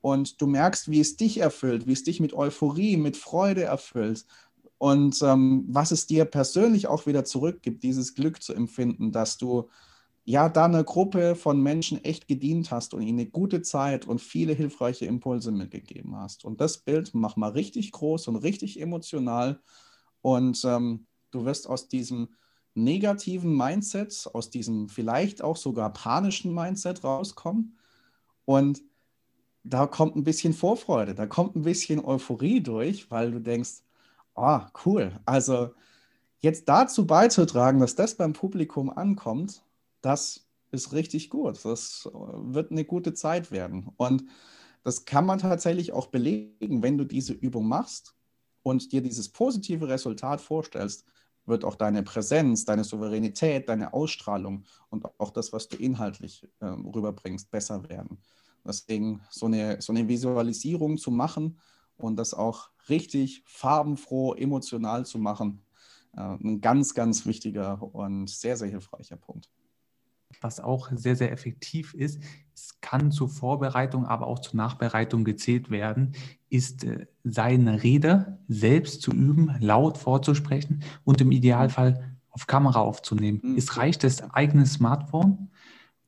Und 0.00 0.40
du 0.40 0.46
merkst, 0.46 0.90
wie 0.90 1.00
es 1.00 1.16
dich 1.16 1.38
erfüllt, 1.38 1.86
wie 1.86 1.92
es 1.92 2.02
dich 2.02 2.20
mit 2.20 2.34
Euphorie, 2.34 2.96
mit 2.96 3.16
Freude 3.16 3.64
erfüllt 3.64 4.26
und 4.78 5.20
ähm, 5.22 5.64
was 5.68 5.90
es 5.90 6.06
dir 6.06 6.24
persönlich 6.24 6.86
auch 6.86 7.06
wieder 7.06 7.24
zurückgibt, 7.24 7.82
dieses 7.82 8.14
Glück 8.14 8.42
zu 8.42 8.54
empfinden, 8.54 9.12
dass 9.12 9.36
du 9.36 9.68
ja 10.24 10.48
da 10.48 10.64
einer 10.64 10.84
Gruppe 10.84 11.34
von 11.34 11.62
Menschen 11.62 12.02
echt 12.04 12.26
gedient 12.26 12.70
hast 12.70 12.94
und 12.94 13.02
ihnen 13.02 13.20
eine 13.20 13.28
gute 13.28 13.60
Zeit 13.60 14.06
und 14.06 14.20
viele 14.20 14.54
hilfreiche 14.54 15.04
Impulse 15.04 15.52
mitgegeben 15.52 16.16
hast. 16.16 16.46
Und 16.46 16.60
das 16.60 16.78
Bild 16.78 17.10
mach 17.14 17.36
mal 17.36 17.50
richtig 17.50 17.92
groß 17.92 18.28
und 18.28 18.36
richtig 18.36 18.80
emotional 18.80 19.60
und 20.22 20.64
ähm, 20.64 21.06
du 21.34 21.44
wirst 21.44 21.68
aus 21.68 21.88
diesem 21.88 22.28
negativen 22.74 23.56
Mindset, 23.56 24.28
aus 24.32 24.50
diesem 24.50 24.88
vielleicht 24.88 25.42
auch 25.42 25.56
sogar 25.56 25.92
panischen 25.92 26.54
Mindset 26.54 27.04
rauskommen 27.04 27.76
und 28.44 28.82
da 29.62 29.86
kommt 29.86 30.16
ein 30.16 30.24
bisschen 30.24 30.52
Vorfreude, 30.52 31.14
da 31.14 31.26
kommt 31.26 31.56
ein 31.56 31.62
bisschen 31.62 32.04
Euphorie 32.04 32.60
durch, 32.60 33.10
weil 33.10 33.30
du 33.30 33.40
denkst, 33.40 33.82
oh, 34.34 34.60
cool. 34.84 35.12
Also 35.24 35.70
jetzt 36.40 36.68
dazu 36.68 37.06
beizutragen, 37.06 37.80
dass 37.80 37.94
das 37.94 38.14
beim 38.16 38.34
Publikum 38.34 38.90
ankommt, 38.90 39.62
das 40.02 40.46
ist 40.70 40.92
richtig 40.92 41.30
gut. 41.30 41.64
Das 41.64 42.10
wird 42.12 42.70
eine 42.70 42.84
gute 42.84 43.14
Zeit 43.14 43.50
werden. 43.50 43.90
Und 43.96 44.24
das 44.82 45.06
kann 45.06 45.24
man 45.24 45.38
tatsächlich 45.38 45.92
auch 45.92 46.08
belegen, 46.08 46.82
wenn 46.82 46.98
du 46.98 47.04
diese 47.04 47.32
Übung 47.32 47.66
machst 47.66 48.14
und 48.62 48.92
dir 48.92 49.00
dieses 49.00 49.30
positive 49.30 49.88
Resultat 49.88 50.42
vorstellst, 50.42 51.06
wird 51.46 51.64
auch 51.64 51.74
deine 51.74 52.02
Präsenz, 52.02 52.64
deine 52.64 52.84
Souveränität, 52.84 53.68
deine 53.68 53.92
Ausstrahlung 53.92 54.64
und 54.90 55.04
auch 55.18 55.30
das, 55.30 55.52
was 55.52 55.68
du 55.68 55.76
inhaltlich 55.76 56.48
äh, 56.60 56.66
rüberbringst, 56.66 57.50
besser 57.50 57.88
werden. 57.88 58.18
Deswegen 58.66 59.20
so 59.30 59.46
eine, 59.46 59.80
so 59.80 59.92
eine 59.92 60.08
Visualisierung 60.08 60.96
zu 60.96 61.10
machen 61.10 61.58
und 61.96 62.16
das 62.16 62.34
auch 62.34 62.70
richtig 62.88 63.42
farbenfroh, 63.46 64.34
emotional 64.34 65.04
zu 65.04 65.18
machen. 65.18 65.64
Äh, 66.16 66.20
ein 66.20 66.60
ganz, 66.60 66.94
ganz 66.94 67.26
wichtiger 67.26 67.82
und 67.82 68.28
sehr, 68.28 68.56
sehr 68.56 68.68
hilfreicher 68.68 69.16
Punkt. 69.16 69.50
Was 70.40 70.60
auch 70.60 70.90
sehr, 70.94 71.16
sehr 71.16 71.32
effektiv 71.32 71.94
ist, 71.94 72.20
es 72.54 72.80
kann 72.80 73.10
zur 73.10 73.28
Vorbereitung, 73.28 74.06
aber 74.06 74.26
auch 74.26 74.38
zur 74.38 74.56
Nachbereitung 74.56 75.24
gezählt 75.24 75.70
werden, 75.70 76.12
ist 76.48 76.84
äh, 76.84 77.06
seine 77.24 77.82
Rede 77.82 78.38
selbst 78.48 79.02
zu 79.02 79.10
üben, 79.10 79.54
laut 79.58 79.98
vorzusprechen 79.98 80.82
und 81.04 81.20
im 81.20 81.32
Idealfall 81.32 82.14
auf 82.30 82.46
Kamera 82.46 82.80
aufzunehmen. 82.80 83.40
Mhm. 83.42 83.56
Es 83.56 83.76
reicht 83.76 84.04
das 84.04 84.30
eigene 84.30 84.66
Smartphone 84.66 85.50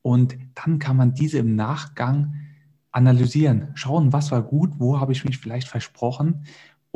und 0.01 0.37
dann 0.55 0.79
kann 0.79 0.97
man 0.97 1.13
diese 1.13 1.39
im 1.39 1.55
Nachgang 1.55 2.35
analysieren, 2.91 3.69
schauen, 3.75 4.13
was 4.13 4.31
war 4.31 4.41
gut, 4.41 4.71
wo 4.77 4.99
habe 4.99 5.11
ich 5.11 5.23
mich 5.23 5.37
vielleicht 5.37 5.67
versprochen. 5.67 6.45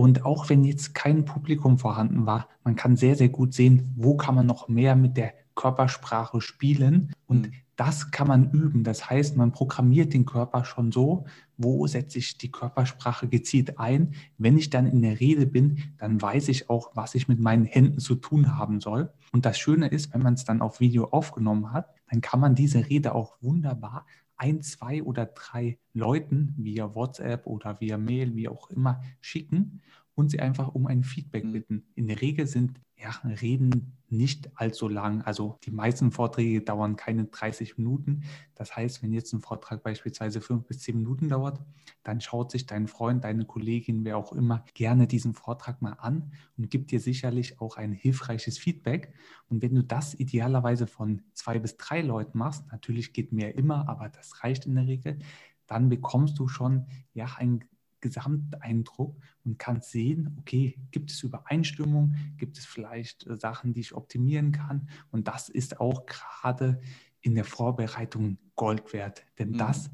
Und 0.01 0.25
auch 0.25 0.49
wenn 0.49 0.63
jetzt 0.63 0.95
kein 0.95 1.25
Publikum 1.25 1.77
vorhanden 1.77 2.25
war, 2.25 2.47
man 2.63 2.75
kann 2.75 2.95
sehr, 2.95 3.15
sehr 3.15 3.29
gut 3.29 3.53
sehen, 3.53 3.93
wo 3.95 4.17
kann 4.17 4.33
man 4.33 4.47
noch 4.47 4.67
mehr 4.67 4.95
mit 4.95 5.15
der 5.15 5.35
Körpersprache 5.53 6.41
spielen. 6.41 7.13
Und 7.27 7.49
mhm. 7.49 7.53
das 7.75 8.09
kann 8.09 8.27
man 8.27 8.49
üben. 8.49 8.83
Das 8.83 9.11
heißt, 9.11 9.37
man 9.37 9.51
programmiert 9.51 10.15
den 10.15 10.25
Körper 10.25 10.65
schon 10.65 10.91
so, 10.91 11.25
wo 11.55 11.85
setze 11.85 12.17
ich 12.17 12.39
die 12.39 12.49
Körpersprache 12.49 13.27
gezielt 13.27 13.77
ein. 13.77 14.15
Wenn 14.39 14.57
ich 14.57 14.71
dann 14.71 14.87
in 14.87 15.03
der 15.03 15.19
Rede 15.19 15.45
bin, 15.45 15.77
dann 15.99 16.19
weiß 16.19 16.47
ich 16.47 16.67
auch, 16.67 16.95
was 16.95 17.13
ich 17.13 17.27
mit 17.27 17.39
meinen 17.39 17.65
Händen 17.65 17.99
zu 17.99 18.15
tun 18.15 18.57
haben 18.57 18.79
soll. 18.79 19.13
Und 19.31 19.45
das 19.45 19.59
Schöne 19.59 19.85
ist, 19.85 20.15
wenn 20.15 20.23
man 20.23 20.33
es 20.33 20.45
dann 20.45 20.63
auf 20.63 20.79
Video 20.79 21.09
aufgenommen 21.09 21.73
hat, 21.73 21.93
dann 22.09 22.21
kann 22.21 22.39
man 22.39 22.55
diese 22.55 22.89
Rede 22.89 23.13
auch 23.13 23.35
wunderbar 23.39 24.07
ein, 24.41 24.63
zwei 24.63 25.03
oder 25.03 25.27
drei 25.27 25.77
Leuten 25.93 26.55
via 26.57 26.95
WhatsApp 26.95 27.45
oder 27.45 27.79
via 27.79 27.99
Mail, 27.99 28.35
wie 28.35 28.47
auch 28.47 28.71
immer, 28.71 28.99
schicken 29.21 29.81
und 30.15 30.29
sie 30.29 30.39
einfach 30.39 30.73
um 30.73 30.87
ein 30.87 31.03
Feedback 31.03 31.45
mhm. 31.45 31.51
bitten. 31.51 31.83
In 31.95 32.07
der 32.07 32.21
Regel 32.21 32.47
sind 32.47 32.79
ja, 33.01 33.09
Reden 33.41 33.97
nicht 34.09 34.51
allzu 34.55 34.87
lang. 34.87 35.21
Also 35.23 35.57
die 35.63 35.71
meisten 35.71 36.11
Vorträge 36.11 36.61
dauern 36.61 36.95
keine 36.95 37.25
30 37.25 37.77
Minuten. 37.77 38.23
Das 38.53 38.75
heißt, 38.75 39.01
wenn 39.01 39.11
jetzt 39.11 39.33
ein 39.33 39.41
Vortrag 39.41 39.81
beispielsweise 39.81 40.39
fünf 40.39 40.67
bis 40.67 40.79
zehn 40.79 40.97
Minuten 40.97 41.27
dauert, 41.27 41.59
dann 42.03 42.21
schaut 42.21 42.51
sich 42.51 42.67
dein 42.67 42.87
Freund, 42.87 43.23
deine 43.23 43.45
Kollegin, 43.45 44.05
wer 44.05 44.17
auch 44.17 44.33
immer, 44.33 44.63
gerne 44.75 45.07
diesen 45.07 45.33
Vortrag 45.33 45.81
mal 45.81 45.93
an 45.93 46.31
und 46.57 46.69
gibt 46.69 46.91
dir 46.91 46.99
sicherlich 46.99 47.59
auch 47.59 47.77
ein 47.77 47.93
hilfreiches 47.93 48.59
Feedback. 48.59 49.13
Und 49.49 49.63
wenn 49.63 49.73
du 49.73 49.83
das 49.83 50.13
idealerweise 50.13 50.85
von 50.85 51.23
zwei 51.33 51.57
bis 51.57 51.77
drei 51.77 52.01
Leuten 52.01 52.37
machst, 52.37 52.71
natürlich 52.71 53.13
geht 53.13 53.31
mehr 53.31 53.55
immer, 53.55 53.89
aber 53.89 54.09
das 54.09 54.43
reicht 54.43 54.67
in 54.67 54.75
der 54.75 54.85
Regel, 54.85 55.17
dann 55.65 55.89
bekommst 55.89 56.37
du 56.37 56.47
schon 56.47 56.85
ja 57.13 57.27
ein 57.37 57.63
Gesamteindruck 58.01 59.17
und 59.45 59.57
kannst 59.57 59.91
sehen, 59.91 60.35
okay, 60.39 60.77
gibt 60.91 61.11
es 61.11 61.23
Übereinstimmung, 61.23 62.15
gibt 62.37 62.57
es 62.57 62.65
vielleicht 62.65 63.25
äh, 63.27 63.37
Sachen, 63.37 63.73
die 63.73 63.81
ich 63.81 63.93
optimieren 63.93 64.51
kann. 64.51 64.89
Und 65.11 65.27
das 65.27 65.49
ist 65.49 65.79
auch 65.79 66.05
gerade 66.05 66.81
in 67.21 67.35
der 67.35 67.45
Vorbereitung 67.45 68.37
Gold 68.55 68.93
wert, 68.93 69.25
denn 69.39 69.51
mhm. 69.51 69.57
das 69.57 69.89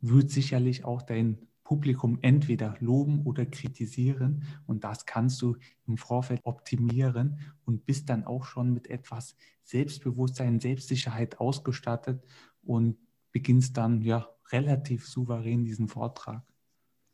wird 0.00 0.30
sicherlich 0.30 0.84
auch 0.84 1.02
dein 1.02 1.38
Publikum 1.64 2.18
entweder 2.22 2.76
loben 2.78 3.22
oder 3.26 3.44
kritisieren 3.44 4.44
und 4.66 4.84
das 4.84 5.04
kannst 5.04 5.42
du 5.42 5.56
im 5.88 5.96
Vorfeld 5.96 6.40
optimieren 6.44 7.40
und 7.64 7.84
bist 7.86 8.08
dann 8.08 8.24
auch 8.24 8.44
schon 8.44 8.72
mit 8.72 8.88
etwas 8.88 9.34
Selbstbewusstsein, 9.64 10.60
Selbstsicherheit 10.60 11.40
ausgestattet 11.40 12.22
und 12.62 12.96
beginnst 13.32 13.76
dann 13.76 14.00
ja 14.00 14.28
relativ 14.52 15.08
souverän 15.08 15.64
diesen 15.64 15.88
Vortrag. 15.88 16.44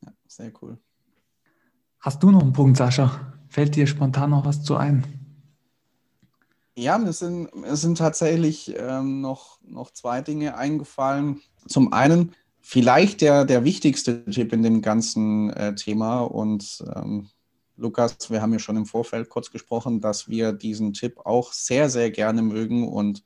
Ja, 0.04 0.12
sehr 0.26 0.52
cool. 0.60 0.78
Hast 2.00 2.22
du 2.22 2.30
noch 2.30 2.42
einen 2.42 2.52
Punkt, 2.52 2.76
Sascha? 2.76 3.32
Fällt 3.48 3.76
dir 3.76 3.86
spontan 3.86 4.30
noch 4.30 4.44
was 4.44 4.62
zu 4.64 4.76
ein? 4.76 5.04
Ja, 6.74 6.96
mir 6.98 7.12
sind, 7.12 7.54
mir 7.54 7.76
sind 7.76 7.98
tatsächlich 7.98 8.74
ähm, 8.78 9.20
noch, 9.20 9.60
noch 9.62 9.90
zwei 9.90 10.22
Dinge 10.22 10.56
eingefallen. 10.56 11.42
Zum 11.68 11.92
einen, 11.92 12.34
vielleicht 12.60 13.20
der, 13.20 13.44
der 13.44 13.64
wichtigste 13.64 14.24
Tipp 14.24 14.52
in 14.52 14.62
dem 14.62 14.80
ganzen 14.80 15.50
äh, 15.50 15.74
Thema. 15.74 16.20
Und 16.20 16.82
ähm, 16.96 17.28
Lukas, 17.76 18.30
wir 18.30 18.40
haben 18.40 18.52
ja 18.52 18.58
schon 18.58 18.76
im 18.76 18.86
Vorfeld 18.86 19.28
kurz 19.28 19.50
gesprochen, 19.50 20.00
dass 20.00 20.28
wir 20.28 20.52
diesen 20.52 20.94
Tipp 20.94 21.20
auch 21.24 21.52
sehr, 21.52 21.90
sehr 21.90 22.10
gerne 22.10 22.40
mögen. 22.40 22.88
Und 22.88 23.22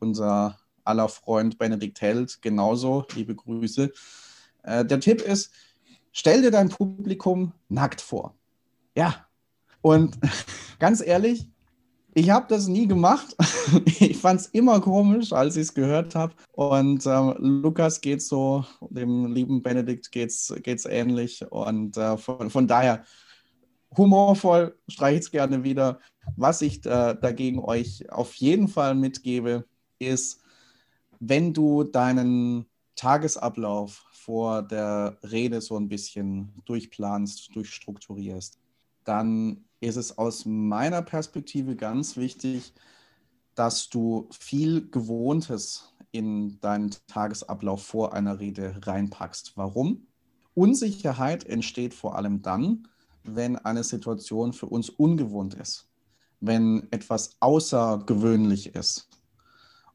unser 0.00 0.58
aller 0.84 1.08
Freund 1.08 1.58
Benedikt 1.58 2.00
Held 2.00 2.42
genauso. 2.42 3.06
Liebe 3.14 3.36
Grüße. 3.36 3.92
Äh, 4.64 4.84
der 4.84 4.98
Tipp 5.00 5.20
ist, 5.20 5.52
stell 6.12 6.42
dir 6.42 6.50
dein 6.50 6.68
Publikum 6.68 7.52
nackt 7.68 8.00
vor. 8.00 8.34
Ja. 8.96 9.26
Und 9.80 10.18
ganz 10.78 11.00
ehrlich, 11.00 11.48
ich 12.14 12.30
habe 12.30 12.46
das 12.48 12.68
nie 12.68 12.86
gemacht. 12.86 13.36
Ich 13.98 14.18
fand 14.18 14.40
es 14.40 14.46
immer 14.48 14.80
komisch, 14.80 15.32
als 15.32 15.56
ich 15.56 15.62
es 15.62 15.74
gehört 15.74 16.14
habe. 16.14 16.34
Und 16.52 17.06
ähm, 17.06 17.34
Lukas 17.38 18.00
geht 18.00 18.20
so, 18.20 18.64
dem 18.90 19.32
lieben 19.32 19.62
Benedikt 19.62 20.12
geht 20.12 20.30
es 20.30 20.84
ähnlich. 20.84 21.44
Und 21.50 21.96
äh, 21.96 22.18
von, 22.18 22.50
von, 22.50 22.66
daher 22.66 23.04
humorvoll, 23.96 24.76
streiche 24.88 25.18
ich 25.18 25.24
es 25.26 25.30
gerne 25.30 25.64
wieder. 25.64 26.00
Was 26.36 26.60
ich 26.60 26.84
äh, 26.84 27.14
dagegen 27.14 27.60
euch 27.60 28.10
auf 28.12 28.34
jeden 28.34 28.68
Fall 28.68 28.94
mitgebe, 28.94 29.64
ist, 29.98 30.42
wenn 31.18 31.54
du 31.54 31.84
deinen 31.84 32.66
Tagesablauf 32.94 34.04
vor 34.24 34.62
der 34.62 35.18
Rede 35.22 35.60
so 35.60 35.76
ein 35.76 35.88
bisschen 35.88 36.52
durchplanst, 36.64 37.54
durchstrukturierst, 37.54 38.58
dann 39.04 39.64
ist 39.80 39.96
es 39.96 40.16
aus 40.16 40.44
meiner 40.46 41.02
Perspektive 41.02 41.74
ganz 41.74 42.16
wichtig, 42.16 42.72
dass 43.56 43.88
du 43.88 44.28
viel 44.30 44.88
Gewohntes 44.90 45.92
in 46.12 46.60
deinen 46.60 46.94
Tagesablauf 47.08 47.82
vor 47.84 48.14
einer 48.14 48.38
Rede 48.38 48.76
reinpackst. 48.82 49.56
Warum? 49.56 50.06
Unsicherheit 50.54 51.44
entsteht 51.44 51.92
vor 51.92 52.14
allem 52.14 52.42
dann, 52.42 52.86
wenn 53.24 53.56
eine 53.56 53.82
Situation 53.82 54.52
für 54.52 54.66
uns 54.66 54.88
ungewohnt 54.88 55.54
ist, 55.54 55.88
wenn 56.40 56.86
etwas 56.92 57.36
außergewöhnlich 57.40 58.74
ist. 58.74 59.08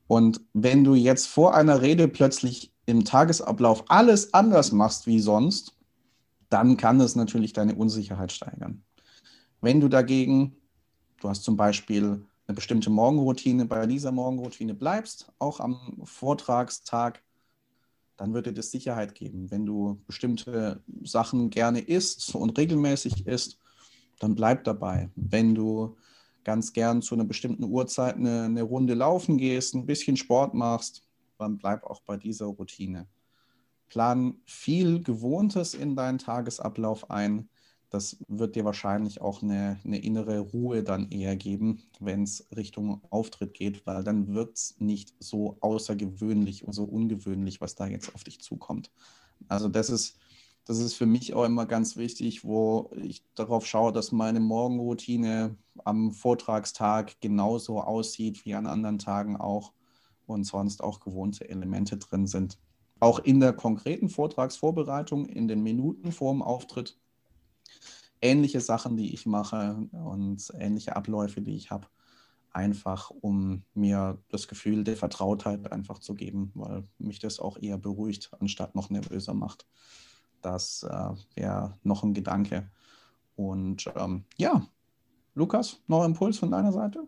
Und 0.08 0.42
wenn 0.54 0.84
du 0.84 0.96
jetzt 0.96 1.28
vor 1.28 1.54
einer 1.56 1.82
Rede 1.82 2.08
plötzlich 2.08 2.74
im 2.88 3.04
Tagesablauf 3.04 3.84
alles 3.90 4.34
anders 4.34 4.72
machst 4.72 5.06
wie 5.06 5.20
sonst, 5.20 5.76
dann 6.50 6.78
kann 6.78 7.00
es 7.02 7.16
natürlich 7.16 7.54
deine 7.54 7.76
Unsicherheit 7.76 8.32
steigern. 8.32 8.84
Wenn 9.62 9.82
du 9.82 9.90
dagegen, 9.90 10.56
du 11.20 11.30
hast 11.30 11.44
zum 11.44 11.58
Beispiel 11.58 12.26
eine 12.48 12.56
bestimmte 12.56 12.90
Morgenroutine, 12.90 13.66
bei 13.66 13.86
dieser 13.86 14.14
Morgenroutine 14.14 14.74
bleibst, 14.74 15.32
auch 15.38 15.60
am 15.60 16.00
Vortragstag, 16.04 17.22
dann 18.16 18.34
dir 18.34 18.54
das 18.54 18.72
Sicherheit 18.72 19.14
geben. 19.14 19.52
Wenn 19.52 19.66
du 19.66 20.02
bestimmte 20.08 20.82
Sachen 21.04 21.50
gerne 21.50 21.82
isst 21.82 22.34
und 22.34 22.58
regelmäßig 22.58 23.28
isst, 23.28 23.60
dann 24.20 24.34
bleib 24.34 24.64
dabei. 24.64 25.10
Wenn 25.16 25.54
du 25.54 25.98
ganz 26.46 26.72
gern 26.72 27.02
zu 27.02 27.16
einer 27.16 27.26
bestimmten 27.26 27.66
Uhrzeit 27.66 28.16
eine, 28.16 28.44
eine 28.44 28.64
Runde 28.64 28.94
laufen 28.94 29.38
gehst, 29.38 29.76
ein 29.76 29.86
bisschen 29.86 30.16
Sport 30.16 30.54
machst, 30.54 31.07
bleib 31.38 31.84
auch 31.84 32.02
bei 32.02 32.18
dieser 32.18 32.48
Routine. 32.48 33.08
Plan 33.90 34.36
viel 34.46 35.02
Gewohntes 35.02 35.74
in 35.74 35.96
deinen 35.96 36.18
Tagesablauf 36.18 37.10
ein. 37.10 37.50
Das 37.90 38.18
wird 38.28 38.56
dir 38.58 38.66
wahrscheinlich 38.66 39.22
auch 39.22 39.42
eine, 39.42 39.80
eine 39.86 40.00
innere 40.00 40.40
Ruhe 40.40 40.84
dann 40.84 41.10
eher 41.10 41.38
geben, 41.38 41.84
wenn 42.02 42.24
es 42.24 42.46
Richtung 42.56 43.02
Auftritt 43.10 43.54
geht, 43.54 43.86
weil 43.86 44.04
dann 44.04 44.34
wird 44.34 44.58
es 44.58 44.76
nicht 44.80 45.16
so 45.20 45.58
außergewöhnlich 45.62 46.66
und 46.66 46.74
so 46.74 46.84
ungewöhnlich, 46.84 47.62
was 47.62 47.76
da 47.76 47.88
jetzt 47.88 48.14
auf 48.14 48.26
dich 48.26 48.42
zukommt. 48.42 48.92
Also 49.48 49.70
das 49.70 49.90
ist, 49.90 50.18
das 50.66 50.80
ist 50.80 50.96
für 50.96 51.06
mich 51.06 51.34
auch 51.34 51.46
immer 51.46 51.66
ganz 51.66 51.96
wichtig, 51.96 52.44
wo 52.44 52.92
ich 53.02 53.24
darauf 53.36 53.66
schaue, 53.66 53.94
dass 53.94 54.12
meine 54.12 54.42
Morgenroutine 54.42 55.56
am 55.86 56.12
Vortragstag 56.12 57.22
genauso 57.22 57.80
aussieht 57.80 58.44
wie 58.44 58.54
an 58.54 58.68
anderen 58.68 59.00
Tagen 59.00 59.38
auch 59.38 59.72
und 60.28 60.44
sonst 60.44 60.84
auch 60.84 61.00
gewohnte 61.00 61.50
Elemente 61.50 61.98
drin 61.98 62.28
sind. 62.28 62.60
Auch 63.00 63.20
in 63.20 63.40
der 63.40 63.54
konkreten 63.54 64.10
Vortragsvorbereitung, 64.10 65.26
in 65.26 65.48
den 65.48 65.64
Minuten 65.64 66.12
vor 66.12 66.34
dem 66.34 66.42
Auftritt, 66.42 66.98
ähnliche 68.22 68.62
Sachen, 68.62 68.98
die 68.98 69.14
ich 69.14 69.26
mache 69.26 69.88
und 69.92 70.52
ähnliche 70.58 70.96
Abläufe, 70.96 71.42
die 71.42 71.56
ich 71.56 71.72
habe, 71.72 71.88
einfach 72.52 73.12
um 73.22 73.64
mir 73.74 74.18
das 74.30 74.48
Gefühl 74.48 74.84
der 74.84 74.98
Vertrautheit 74.98 75.72
einfach 75.72 76.00
zu 76.00 76.16
geben, 76.16 76.52
weil 76.56 76.84
mich 76.98 77.20
das 77.20 77.40
auch 77.40 77.58
eher 77.58 77.78
beruhigt, 77.78 78.32
anstatt 78.40 78.76
noch 78.76 78.90
nervöser 78.90 79.34
macht. 79.34 79.68
Das 80.42 80.84
äh, 80.84 81.14
wäre 81.36 81.74
noch 81.84 82.04
ein 82.04 82.14
Gedanke. 82.14 82.70
Und 83.36 83.86
ähm, 83.96 84.26
ja, 84.38 84.66
Lukas, 85.36 85.80
noch 85.88 86.04
Impuls 86.04 86.40
von 86.40 86.50
deiner 86.50 86.72
Seite? 86.72 87.08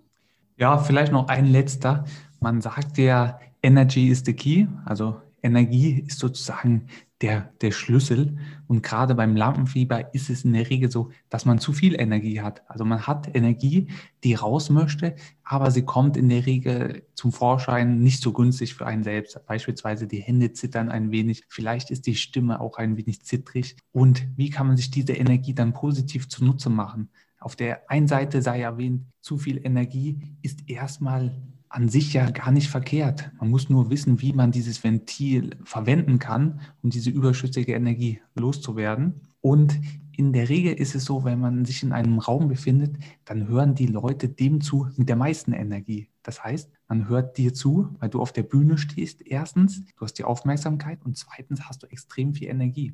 Ja, 0.60 0.78
vielleicht 0.78 1.14
noch 1.14 1.30
ein 1.30 1.46
letzter. 1.46 2.04
Man 2.42 2.60
sagt 2.60 2.98
ja, 2.98 3.40
Energy 3.64 4.10
is 4.10 4.24
the 4.26 4.34
key. 4.34 4.68
Also 4.84 5.22
Energie 5.42 6.04
ist 6.06 6.20
sozusagen 6.20 6.88
der, 7.22 7.54
der 7.62 7.72
Schlüssel. 7.72 8.38
Und 8.68 8.84
gerade 8.84 9.16
beim 9.16 9.38
Lampenfieber 9.38 10.14
ist 10.14 10.30
es 10.30 10.44
in 10.44 10.52
der 10.52 10.70
Regel 10.70 10.92
so, 10.92 11.12
dass 11.30 11.46
man 11.46 11.60
zu 11.60 11.72
viel 11.72 11.98
Energie 11.98 12.42
hat. 12.42 12.70
Also 12.70 12.84
man 12.84 13.08
hat 13.08 13.34
Energie, 13.34 13.88
die 14.26 14.34
raus 14.34 14.70
möchte, 14.70 15.16
aber 15.46 15.72
sie 15.72 15.84
kommt 15.84 16.18
in 16.18 16.28
der 16.28 16.46
Regel 16.46 17.04
zum 17.14 17.32
Vorschein 17.32 18.00
nicht 18.00 18.22
so 18.22 18.34
günstig 18.34 18.76
für 18.76 18.86
einen 18.86 19.06
selbst. 19.06 19.40
Beispielsweise 19.46 20.08
die 20.08 20.22
Hände 20.22 20.52
zittern 20.52 20.90
ein 20.90 21.10
wenig, 21.10 21.46
vielleicht 21.48 21.90
ist 21.90 22.06
die 22.06 22.16
Stimme 22.16 22.60
auch 22.60 22.78
ein 22.78 22.98
wenig 22.98 23.24
zittrig. 23.24 23.78
Und 23.94 24.28
wie 24.36 24.50
kann 24.50 24.68
man 24.68 24.76
sich 24.76 24.92
diese 24.92 25.14
Energie 25.14 25.54
dann 25.54 25.72
positiv 25.72 26.28
zunutze 26.28 26.70
machen? 26.70 27.10
Auf 27.40 27.56
der 27.56 27.90
einen 27.90 28.08
Seite 28.08 28.42
sei 28.42 28.62
erwähnt, 28.62 29.06
zu 29.22 29.38
viel 29.38 29.66
Energie 29.66 30.36
ist 30.42 30.70
erstmal 30.70 31.42
an 31.70 31.88
sich 31.88 32.14
ja 32.14 32.30
gar 32.32 32.52
nicht 32.52 32.68
verkehrt. 32.68 33.32
Man 33.40 33.50
muss 33.50 33.70
nur 33.70 33.90
wissen, 33.90 34.22
wie 34.22 34.34
man 34.34 34.52
dieses 34.52 34.84
Ventil 34.84 35.56
verwenden 35.64 36.18
kann, 36.18 36.62
um 36.82 36.90
diese 36.90 37.12
überschüssige 37.12 37.74
Energie 37.74 38.22
loszuwerden. 38.36 39.22
Und 39.42 39.80
in 40.18 40.34
der 40.34 40.50
Regel 40.50 40.74
ist 40.74 40.96
es 40.96 41.06
so, 41.06 41.24
wenn 41.24 41.40
man 41.40 41.64
sich 41.64 41.84
in 41.84 41.94
einem 41.94 42.20
Raum 42.20 42.50
befindet, 42.50 42.98
dann 43.24 43.48
hören 43.48 43.76
die 43.76 43.86
Leute 43.86 44.28
dem 44.28 44.60
zu 44.60 44.90
mit 44.98 45.08
der 45.08 45.16
meisten 45.16 45.54
Energie. 45.54 46.10
Das 46.24 46.44
heißt, 46.44 46.70
man 46.90 47.08
hört 47.08 47.38
dir 47.38 47.54
zu, 47.54 47.96
weil 48.00 48.10
du 48.10 48.20
auf 48.20 48.34
der 48.34 48.44
Bühne 48.44 48.78
stehst. 48.78 49.22
Erstens, 49.26 49.86
du 49.96 50.02
hast 50.02 50.16
die 50.16 50.26
Aufmerksamkeit 50.26 51.00
und 51.06 51.18
zweitens 51.18 51.62
hast 51.70 51.84
du 51.84 51.88
extrem 51.88 52.34
viel 52.34 52.50
Energie. 52.50 52.94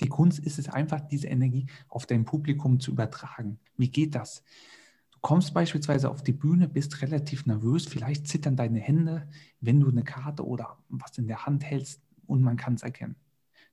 Die 0.00 0.08
Kunst 0.08 0.38
ist 0.38 0.58
es 0.58 0.68
einfach, 0.68 1.00
diese 1.00 1.28
Energie 1.28 1.66
auf 1.88 2.06
dein 2.06 2.24
Publikum 2.24 2.80
zu 2.80 2.92
übertragen. 2.92 3.58
Wie 3.76 3.90
geht 3.90 4.14
das? 4.14 4.42
kommst 5.26 5.54
beispielsweise 5.54 6.08
auf 6.08 6.22
die 6.22 6.32
Bühne, 6.32 6.68
bist 6.68 7.02
relativ 7.02 7.46
nervös, 7.46 7.86
vielleicht 7.86 8.28
zittern 8.28 8.54
deine 8.54 8.78
Hände, 8.78 9.26
wenn 9.60 9.80
du 9.80 9.88
eine 9.88 10.04
Karte 10.04 10.46
oder 10.46 10.78
was 10.88 11.18
in 11.18 11.26
der 11.26 11.46
Hand 11.46 11.64
hältst 11.64 12.00
und 12.28 12.42
man 12.42 12.56
kann 12.56 12.74
es 12.74 12.84
erkennen. 12.84 13.16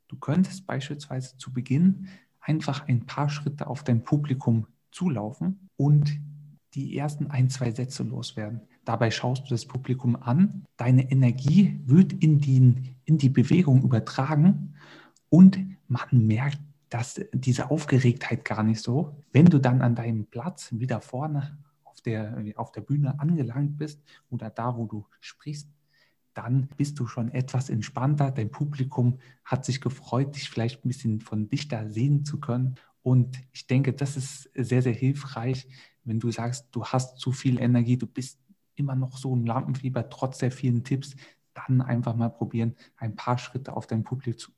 Du 0.08 0.16
könntest 0.16 0.66
beispielsweise 0.66 1.38
zu 1.38 1.54
Beginn 1.54 2.08
einfach 2.40 2.88
ein 2.88 3.06
paar 3.06 3.30
Schritte 3.30 3.68
auf 3.68 3.84
dein 3.84 4.04
Publikum 4.04 4.66
zulaufen 4.90 5.70
und 5.76 6.20
die 6.74 6.98
ersten 6.98 7.28
ein, 7.28 7.52
zwei 7.52 7.70
Sätze 7.70 8.02
loswerden. 8.02 8.62
Dabei 8.84 9.12
schaust 9.12 9.46
du 9.46 9.50
das 9.50 9.68
Publikum 9.68 10.16
an, 10.16 10.66
deine 10.76 11.12
Energie 11.12 11.80
wird 11.86 12.14
in 12.14 12.40
die, 12.40 12.96
in 13.06 13.20
die 13.20 13.30
Bewegung 13.30 13.84
übertragen 13.84 14.74
und 15.34 15.58
man 15.88 16.10
merkt 16.12 16.60
dass 16.94 17.20
diese 17.34 17.72
Aufgeregtheit 17.72 18.46
gar 18.46 18.62
nicht 18.62 18.80
so. 18.80 19.16
Wenn 19.32 19.48
du 19.48 19.58
dann 19.58 19.82
an 19.82 19.96
deinem 19.96 20.28
Platz 20.28 20.70
wieder 20.74 21.02
vorne 21.02 21.58
auf 21.86 22.02
der, 22.02 22.54
auf 22.56 22.72
der 22.72 22.82
Bühne 22.82 23.20
angelangt 23.20 23.80
bist 23.80 24.00
oder 24.30 24.52
da, 24.52 24.78
wo 24.78 24.86
du 24.86 25.08
sprichst, 25.20 25.68
dann 26.36 26.70
bist 26.78 27.00
du 27.00 27.08
schon 27.08 27.32
etwas 27.32 27.72
entspannter. 27.72 28.30
Dein 28.30 28.52
Publikum 28.52 29.18
hat 29.44 29.66
sich 29.66 29.82
gefreut, 29.82 30.36
dich 30.36 30.52
vielleicht 30.52 30.86
ein 30.86 30.88
bisschen 30.88 31.20
von 31.20 31.50
dichter 31.50 31.90
sehen 31.90 32.26
zu 32.26 32.40
können. 32.40 32.76
Und 33.02 33.42
ich 33.54 33.66
denke, 33.66 33.94
das 33.94 34.16
ist 34.16 34.52
sehr, 34.54 34.84
sehr 34.84 34.94
hilfreich, 34.94 35.68
wenn 36.04 36.20
du 36.20 36.30
sagst, 36.30 36.68
du 36.74 36.86
hast 36.86 37.18
zu 37.18 37.32
viel 37.32 37.60
Energie, 37.60 37.98
du 37.98 38.06
bist 38.06 38.40
immer 38.76 38.94
noch 38.94 39.18
so 39.18 39.34
im 39.34 39.48
Lampenfieber, 39.48 40.10
trotz 40.10 40.38
der 40.38 40.52
vielen 40.52 40.84
Tipps, 40.84 41.16
dann 41.56 41.82
einfach 41.82 42.16
mal 42.16 42.30
probieren, 42.30 42.76
ein 42.98 43.16
paar 43.16 43.40
Schritte 43.40 43.76
auf 43.76 43.88
dein 43.88 44.04
Publikum 44.04 44.54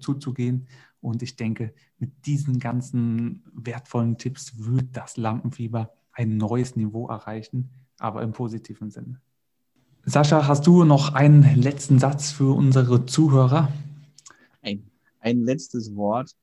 zuzugehen 0.00 0.66
und 1.00 1.22
ich 1.22 1.36
denke, 1.36 1.72
mit 1.98 2.26
diesen 2.26 2.58
ganzen 2.58 3.44
wertvollen 3.52 4.18
Tipps 4.18 4.58
wird 4.58 4.88
das 4.92 5.16
Lampenfieber 5.16 5.92
ein 6.12 6.36
neues 6.36 6.74
Niveau 6.76 7.08
erreichen, 7.08 7.70
aber 7.98 8.22
im 8.22 8.32
positiven 8.32 8.90
Sinne. 8.90 9.20
Sascha, 10.04 10.48
hast 10.48 10.66
du 10.66 10.84
noch 10.84 11.14
einen 11.14 11.54
letzten 11.54 11.98
Satz 11.98 12.30
für 12.30 12.56
unsere 12.56 13.06
Zuhörer? 13.06 13.70
Ein, 14.62 14.90
ein 15.20 15.40
letztes 15.44 15.94
Wort. 15.94 16.34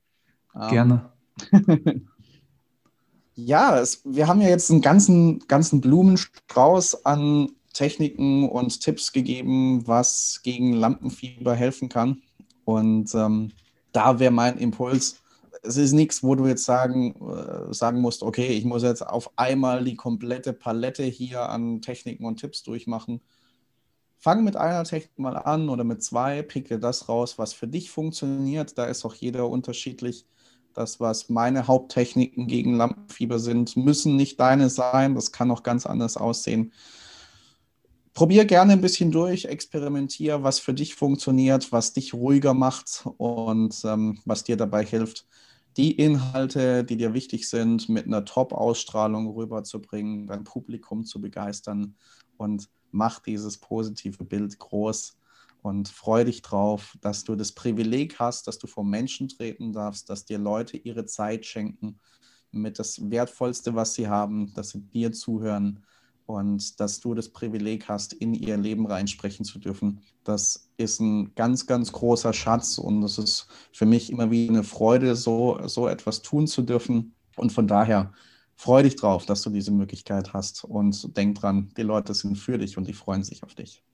Ähm, 0.54 0.70
Gerne. 0.70 1.12
ja, 3.34 3.78
es, 3.78 4.02
wir 4.04 4.28
haben 4.28 4.40
ja 4.40 4.48
jetzt 4.48 4.70
einen 4.70 4.82
ganzen, 4.82 5.40
ganzen 5.40 5.80
Blumenstrauß 5.80 7.04
an 7.04 7.50
Techniken 7.72 8.48
und 8.48 8.80
Tipps 8.80 9.12
gegeben, 9.12 9.86
was 9.86 10.40
gegen 10.42 10.72
Lampenfieber 10.72 11.54
helfen 11.54 11.90
kann. 11.90 12.22
Und 12.66 13.14
ähm, 13.14 13.52
da 13.92 14.18
wäre 14.18 14.32
mein 14.32 14.58
Impuls. 14.58 15.22
Es 15.62 15.76
ist 15.76 15.92
nichts, 15.92 16.22
wo 16.24 16.34
du 16.34 16.46
jetzt 16.46 16.64
sagen, 16.64 17.14
äh, 17.14 17.72
sagen 17.72 18.00
musst, 18.00 18.24
okay, 18.24 18.48
ich 18.48 18.64
muss 18.64 18.82
jetzt 18.82 19.06
auf 19.06 19.30
einmal 19.36 19.84
die 19.84 19.94
komplette 19.94 20.52
Palette 20.52 21.04
hier 21.04 21.48
an 21.48 21.80
Techniken 21.80 22.24
und 22.24 22.40
Tipps 22.40 22.64
durchmachen. 22.64 23.20
Fang 24.18 24.42
mit 24.42 24.56
einer 24.56 24.82
Technik 24.82 25.16
mal 25.16 25.36
an 25.36 25.68
oder 25.68 25.84
mit 25.84 26.02
zwei, 26.02 26.42
pick 26.42 26.66
dir 26.66 26.78
das 26.78 27.08
raus, 27.08 27.38
was 27.38 27.52
für 27.52 27.68
dich 27.68 27.88
funktioniert. 27.90 28.76
Da 28.76 28.86
ist 28.86 29.04
auch 29.04 29.14
jeder 29.14 29.48
unterschiedlich. 29.48 30.26
Das, 30.74 30.98
was 30.98 31.28
meine 31.28 31.68
Haupttechniken 31.68 32.48
gegen 32.48 32.74
Lampenfieber 32.74 33.38
sind, 33.38 33.76
müssen 33.76 34.16
nicht 34.16 34.40
deine 34.40 34.70
sein. 34.70 35.14
Das 35.14 35.30
kann 35.30 35.52
auch 35.52 35.62
ganz 35.62 35.86
anders 35.86 36.16
aussehen 36.16 36.72
probier 38.16 38.46
gerne 38.46 38.72
ein 38.72 38.80
bisschen 38.80 39.12
durch, 39.12 39.44
experimentier, 39.44 40.42
was 40.42 40.58
für 40.58 40.72
dich 40.72 40.94
funktioniert, 40.94 41.70
was 41.70 41.92
dich 41.92 42.14
ruhiger 42.14 42.54
macht 42.54 43.06
und 43.18 43.78
ähm, 43.84 44.18
was 44.24 44.42
dir 44.42 44.56
dabei 44.56 44.86
hilft, 44.86 45.26
die 45.76 45.92
Inhalte, 45.92 46.82
die 46.82 46.96
dir 46.96 47.12
wichtig 47.12 47.46
sind, 47.46 47.90
mit 47.90 48.06
einer 48.06 48.24
Top-Ausstrahlung 48.24 49.28
rüberzubringen, 49.28 50.26
dein 50.26 50.44
Publikum 50.44 51.04
zu 51.04 51.20
begeistern 51.20 51.94
und 52.38 52.70
mach 52.90 53.18
dieses 53.18 53.58
positive 53.58 54.24
Bild 54.24 54.58
groß 54.58 55.18
und 55.60 55.90
freu 55.90 56.24
dich 56.24 56.40
drauf, 56.40 56.96
dass 57.02 57.22
du 57.22 57.36
das 57.36 57.52
Privileg 57.52 58.18
hast, 58.18 58.46
dass 58.46 58.58
du 58.58 58.66
vor 58.66 58.84
Menschen 58.84 59.28
treten 59.28 59.74
darfst, 59.74 60.08
dass 60.08 60.24
dir 60.24 60.38
Leute 60.38 60.78
ihre 60.78 61.04
Zeit 61.04 61.44
schenken 61.44 62.00
mit 62.50 62.78
das 62.78 63.10
Wertvollste, 63.10 63.74
was 63.74 63.92
sie 63.92 64.08
haben, 64.08 64.54
dass 64.54 64.70
sie 64.70 64.80
dir 64.80 65.12
zuhören 65.12 65.84
und 66.26 66.80
dass 66.80 67.00
du 67.00 67.14
das 67.14 67.28
Privileg 67.28 67.88
hast, 67.88 68.12
in 68.12 68.34
ihr 68.34 68.56
Leben 68.56 68.86
reinsprechen 68.86 69.44
zu 69.44 69.58
dürfen. 69.58 70.00
Das 70.24 70.68
ist 70.76 71.00
ein 71.00 71.34
ganz, 71.34 71.66
ganz 71.66 71.92
großer 71.92 72.32
Schatz 72.32 72.78
und 72.78 73.02
es 73.02 73.18
ist 73.18 73.46
für 73.72 73.86
mich 73.86 74.10
immer 74.10 74.30
wieder 74.30 74.52
eine 74.52 74.64
Freude, 74.64 75.16
so, 75.16 75.58
so 75.66 75.88
etwas 75.88 76.22
tun 76.22 76.46
zu 76.46 76.62
dürfen. 76.62 77.14
Und 77.36 77.52
von 77.52 77.68
daher 77.68 78.12
freu 78.56 78.82
dich 78.82 78.96
drauf, 78.96 79.26
dass 79.26 79.42
du 79.42 79.50
diese 79.50 79.70
Möglichkeit 79.70 80.32
hast 80.32 80.64
und 80.64 81.16
denk 81.16 81.36
dran, 81.38 81.70
die 81.76 81.82
Leute 81.82 82.14
sind 82.14 82.36
für 82.36 82.58
dich 82.58 82.76
und 82.76 82.88
die 82.88 82.92
freuen 82.92 83.22
sich 83.22 83.42
auf 83.42 83.54
dich. 83.54 83.84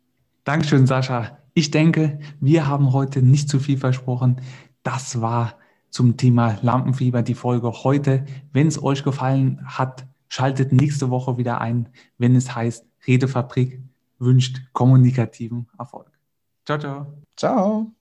Dankeschön, 0.44 0.86
Sascha. 0.86 1.38
Ich 1.54 1.70
denke, 1.70 2.18
wir 2.40 2.66
haben 2.66 2.92
heute 2.92 3.22
nicht 3.22 3.48
zu 3.48 3.60
viel 3.60 3.78
versprochen. 3.78 4.40
Das 4.82 5.20
war 5.20 5.58
zum 5.90 6.16
Thema 6.16 6.58
Lampenfieber 6.62 7.22
die 7.22 7.34
Folge 7.34 7.70
heute. 7.84 8.24
Wenn 8.52 8.66
es 8.66 8.82
euch 8.82 9.04
gefallen 9.04 9.60
hat, 9.64 10.06
schaltet 10.32 10.72
nächste 10.72 11.10
Woche 11.10 11.36
wieder 11.36 11.60
ein, 11.60 11.90
wenn 12.16 12.34
es 12.34 12.54
heißt, 12.54 12.86
Redefabrik 13.06 13.82
wünscht 14.18 14.62
kommunikativen 14.72 15.68
Erfolg. 15.78 16.10
Ciao, 16.64 16.78
ciao. 16.78 17.06
Ciao. 17.36 17.92